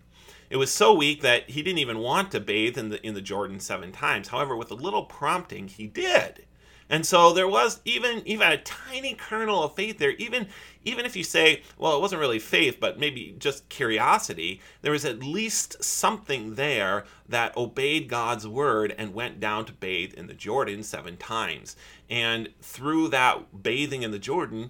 It 0.49 0.57
was 0.57 0.71
so 0.71 0.93
weak 0.93 1.21
that 1.21 1.49
he 1.49 1.61
didn't 1.63 1.79
even 1.79 1.99
want 1.99 2.31
to 2.31 2.39
bathe 2.39 2.77
in 2.77 2.89
the 2.89 3.05
in 3.05 3.13
the 3.13 3.21
Jordan 3.21 3.59
seven 3.59 3.91
times. 3.91 4.27
However, 4.27 4.55
with 4.55 4.71
a 4.71 4.75
little 4.75 5.03
prompting, 5.03 5.67
he 5.67 5.87
did. 5.87 6.45
And 6.87 7.03
so 7.03 7.33
there 7.33 7.47
was 7.47 7.81
even 7.83 8.21
even 8.27 8.51
a 8.51 8.57
tiny 8.57 9.15
kernel 9.15 9.63
of 9.63 9.75
faith 9.75 9.97
there. 9.97 10.11
Even 10.11 10.47
even 10.83 11.05
if 11.05 11.15
you 11.15 11.23
say, 11.23 11.63
well, 11.79 11.97
it 11.97 12.01
wasn't 12.01 12.21
really 12.21 12.37
faith, 12.37 12.77
but 12.79 12.99
maybe 12.99 13.35
just 13.39 13.67
curiosity, 13.69 14.61
there 14.83 14.91
was 14.91 15.03
at 15.03 15.23
least 15.23 15.83
something 15.83 16.53
there 16.53 17.05
that 17.27 17.57
obeyed 17.57 18.07
God's 18.07 18.47
word 18.47 18.93
and 18.99 19.15
went 19.15 19.39
down 19.39 19.65
to 19.65 19.73
bathe 19.73 20.13
in 20.13 20.27
the 20.27 20.33
Jordan 20.35 20.83
seven 20.83 21.17
times. 21.17 21.75
And 22.07 22.49
through 22.61 23.07
that 23.09 23.63
bathing 23.63 24.03
in 24.03 24.11
the 24.11 24.19
Jordan, 24.19 24.69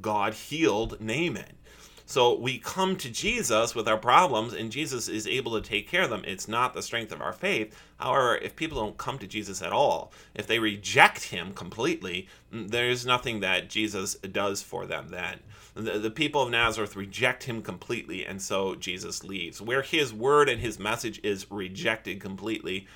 God 0.00 0.34
healed 0.34 1.00
Naaman. 1.00 1.58
So 2.08 2.34
we 2.38 2.56
come 2.56 2.96
to 2.96 3.10
Jesus 3.10 3.74
with 3.74 3.86
our 3.86 3.98
problems, 3.98 4.54
and 4.54 4.72
Jesus 4.72 5.08
is 5.08 5.26
able 5.26 5.52
to 5.52 5.68
take 5.68 5.86
care 5.86 6.04
of 6.04 6.08
them. 6.08 6.22
It's 6.24 6.48
not 6.48 6.72
the 6.72 6.80
strength 6.80 7.12
of 7.12 7.20
our 7.20 7.34
faith. 7.34 7.78
However, 7.98 8.38
if 8.38 8.56
people 8.56 8.78
don't 8.78 8.96
come 8.96 9.18
to 9.18 9.26
Jesus 9.26 9.60
at 9.60 9.74
all, 9.74 10.10
if 10.34 10.46
they 10.46 10.58
reject 10.58 11.24
him 11.24 11.52
completely, 11.52 12.26
mm, 12.50 12.70
there's 12.70 13.04
nothing 13.04 13.40
that 13.40 13.68
Jesus 13.68 14.14
does 14.14 14.62
for 14.62 14.86
them 14.86 15.08
then. 15.10 15.40
The, 15.74 15.98
the 15.98 16.10
people 16.10 16.40
of 16.40 16.50
Nazareth 16.50 16.96
reject 16.96 17.42
him 17.44 17.60
completely, 17.60 18.24
and 18.24 18.40
so 18.40 18.74
Jesus 18.74 19.22
leaves. 19.22 19.60
Where 19.60 19.82
his 19.82 20.10
word 20.14 20.48
and 20.48 20.62
his 20.62 20.78
message 20.78 21.20
is 21.22 21.50
rejected 21.50 22.22
completely, 22.22 22.86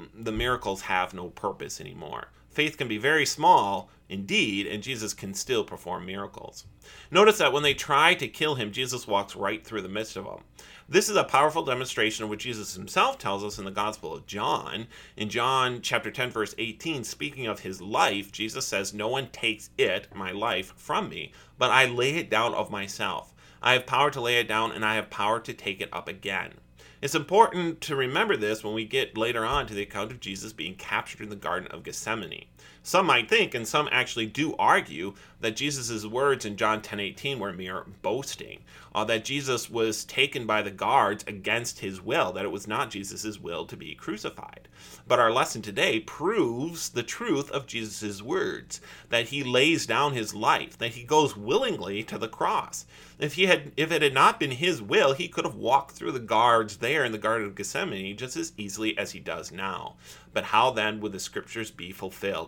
mm, 0.00 0.08
the 0.18 0.32
miracles 0.32 0.80
have 0.80 1.12
no 1.12 1.28
purpose 1.28 1.78
anymore. 1.78 2.28
Faith 2.52 2.76
can 2.76 2.86
be 2.88 2.98
very 2.98 3.24
small 3.24 3.90
indeed, 4.08 4.66
and 4.66 4.82
Jesus 4.82 5.14
can 5.14 5.32
still 5.32 5.64
perform 5.64 6.04
miracles. 6.04 6.66
Notice 7.10 7.38
that 7.38 7.52
when 7.52 7.62
they 7.62 7.72
try 7.72 8.14
to 8.14 8.28
kill 8.28 8.56
him, 8.56 8.72
Jesus 8.72 9.06
walks 9.06 9.34
right 9.34 9.64
through 9.64 9.80
the 9.80 9.88
midst 9.88 10.16
of 10.16 10.24
them. 10.24 10.40
This 10.86 11.08
is 11.08 11.16
a 11.16 11.24
powerful 11.24 11.64
demonstration 11.64 12.24
of 12.24 12.28
what 12.28 12.40
Jesus 12.40 12.74
himself 12.74 13.16
tells 13.16 13.42
us 13.42 13.58
in 13.58 13.64
the 13.64 13.70
Gospel 13.70 14.12
of 14.12 14.26
John. 14.26 14.86
In 15.16 15.30
John 15.30 15.80
chapter 15.80 16.10
10 16.10 16.30
verse 16.30 16.54
18, 16.58 17.04
speaking 17.04 17.46
of 17.46 17.60
his 17.60 17.80
life, 17.80 18.30
Jesus 18.30 18.66
says, 18.66 18.92
"No 18.92 19.08
one 19.08 19.28
takes 19.30 19.70
it, 19.78 20.14
my 20.14 20.32
life, 20.32 20.74
from 20.76 21.08
me, 21.08 21.32
but 21.56 21.70
I 21.70 21.86
lay 21.86 22.16
it 22.16 22.28
down 22.28 22.52
of 22.52 22.70
myself. 22.70 23.32
I 23.62 23.72
have 23.72 23.86
power 23.86 24.10
to 24.10 24.20
lay 24.20 24.38
it 24.38 24.48
down 24.48 24.72
and 24.72 24.84
I 24.84 24.96
have 24.96 25.08
power 25.08 25.40
to 25.40 25.54
take 25.54 25.80
it 25.80 25.88
up 25.90 26.08
again." 26.08 26.54
It's 27.02 27.16
important 27.16 27.80
to 27.80 27.96
remember 27.96 28.36
this 28.36 28.62
when 28.62 28.74
we 28.74 28.84
get 28.84 29.18
later 29.18 29.44
on 29.44 29.66
to 29.66 29.74
the 29.74 29.82
account 29.82 30.12
of 30.12 30.20
Jesus 30.20 30.52
being 30.52 30.76
captured 30.76 31.20
in 31.20 31.30
the 31.30 31.36
Garden 31.36 31.66
of 31.72 31.82
Gethsemane. 31.82 32.44
Some 32.84 33.06
might 33.06 33.28
think, 33.28 33.54
and 33.54 33.66
some 33.66 33.88
actually 33.92 34.26
do 34.26 34.56
argue, 34.58 35.14
that 35.40 35.56
Jesus' 35.56 36.04
words 36.04 36.44
in 36.44 36.56
John 36.56 36.82
10 36.82 36.98
18 36.98 37.38
were 37.38 37.52
mere 37.52 37.84
boasting, 38.02 38.60
uh, 38.94 39.04
that 39.04 39.24
Jesus 39.24 39.70
was 39.70 40.04
taken 40.04 40.46
by 40.46 40.62
the 40.62 40.70
guards 40.70 41.24
against 41.26 41.80
his 41.80 42.00
will, 42.00 42.32
that 42.32 42.44
it 42.44 42.50
was 42.50 42.66
not 42.66 42.90
Jesus' 42.90 43.38
will 43.38 43.66
to 43.66 43.76
be 43.76 43.94
crucified. 43.94 44.68
But 45.06 45.18
our 45.18 45.32
lesson 45.32 45.62
today 45.62 46.00
proves 46.00 46.88
the 46.88 47.02
truth 47.02 47.50
of 47.50 47.66
Jesus' 47.66 48.22
words, 48.22 48.80
that 49.10 49.28
he 49.28 49.44
lays 49.44 49.86
down 49.86 50.14
his 50.14 50.34
life, 50.34 50.78
that 50.78 50.92
he 50.92 51.04
goes 51.04 51.36
willingly 51.36 52.02
to 52.04 52.18
the 52.18 52.28
cross. 52.28 52.84
If 53.18 53.34
he 53.34 53.46
had 53.46 53.72
if 53.76 53.92
it 53.92 54.02
had 54.02 54.14
not 54.14 54.40
been 54.40 54.50
his 54.50 54.82
will, 54.82 55.12
he 55.12 55.28
could 55.28 55.44
have 55.44 55.54
walked 55.54 55.92
through 55.92 56.12
the 56.12 56.18
guards 56.18 56.78
there 56.78 57.04
in 57.04 57.12
the 57.12 57.18
Garden 57.18 57.46
of 57.46 57.54
Gethsemane 57.54 58.16
just 58.16 58.36
as 58.36 58.52
easily 58.56 58.98
as 58.98 59.12
he 59.12 59.20
does 59.20 59.52
now. 59.52 59.94
But 60.32 60.44
how 60.44 60.70
then 60.70 61.00
would 61.00 61.12
the 61.12 61.20
scriptures 61.20 61.70
be 61.70 61.92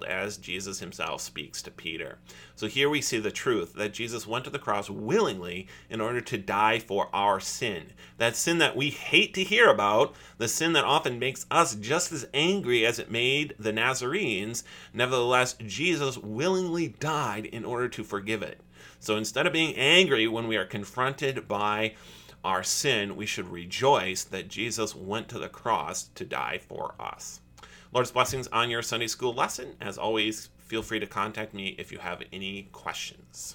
as 0.04 0.36
Jesus 0.36 0.80
himself 0.80 1.20
speaks 1.20 1.62
to 1.62 1.70
Peter? 1.70 2.18
So 2.54 2.66
here 2.66 2.88
we 2.88 3.00
see 3.00 3.18
the 3.18 3.30
truth 3.30 3.74
that 3.74 3.92
Jesus 3.92 4.26
went 4.26 4.44
to 4.44 4.50
the 4.50 4.58
cross 4.58 4.88
willingly 4.88 5.66
in 5.90 6.00
order 6.00 6.20
to 6.20 6.38
die 6.38 6.78
for 6.78 7.08
our 7.14 7.40
sin. 7.40 7.92
That 8.18 8.36
sin 8.36 8.58
that 8.58 8.76
we 8.76 8.90
hate 8.90 9.34
to 9.34 9.44
hear 9.44 9.68
about, 9.68 10.14
the 10.38 10.48
sin 10.48 10.72
that 10.74 10.84
often 10.84 11.18
makes 11.18 11.46
us 11.50 11.74
just 11.74 12.12
as 12.12 12.28
angry 12.32 12.86
as 12.86 12.98
it 12.98 13.10
made 13.10 13.54
the 13.58 13.72
Nazarenes, 13.72 14.64
nevertheless, 14.92 15.54
Jesus 15.66 16.18
willingly 16.18 16.88
died 16.88 17.46
in 17.46 17.64
order 17.64 17.88
to 17.88 18.04
forgive 18.04 18.42
it. 18.42 18.60
So 19.00 19.16
instead 19.16 19.46
of 19.46 19.52
being 19.52 19.74
angry 19.76 20.26
when 20.26 20.48
we 20.48 20.56
are 20.56 20.64
confronted 20.64 21.46
by 21.46 21.94
our 22.44 22.62
sin, 22.62 23.16
we 23.16 23.26
should 23.26 23.48
rejoice 23.48 24.24
that 24.24 24.48
Jesus 24.48 24.94
went 24.94 25.28
to 25.28 25.38
the 25.38 25.48
cross 25.48 26.04
to 26.14 26.24
die 26.24 26.58
for 26.58 26.94
us. 27.00 27.40
Lord's 27.94 28.10
blessings 28.10 28.48
on 28.48 28.70
your 28.70 28.82
Sunday 28.82 29.06
school 29.06 29.32
lesson. 29.32 29.76
As 29.80 29.98
always, 29.98 30.48
feel 30.58 30.82
free 30.82 30.98
to 30.98 31.06
contact 31.06 31.54
me 31.54 31.76
if 31.78 31.92
you 31.92 31.98
have 31.98 32.24
any 32.32 32.64
questions. 32.72 33.54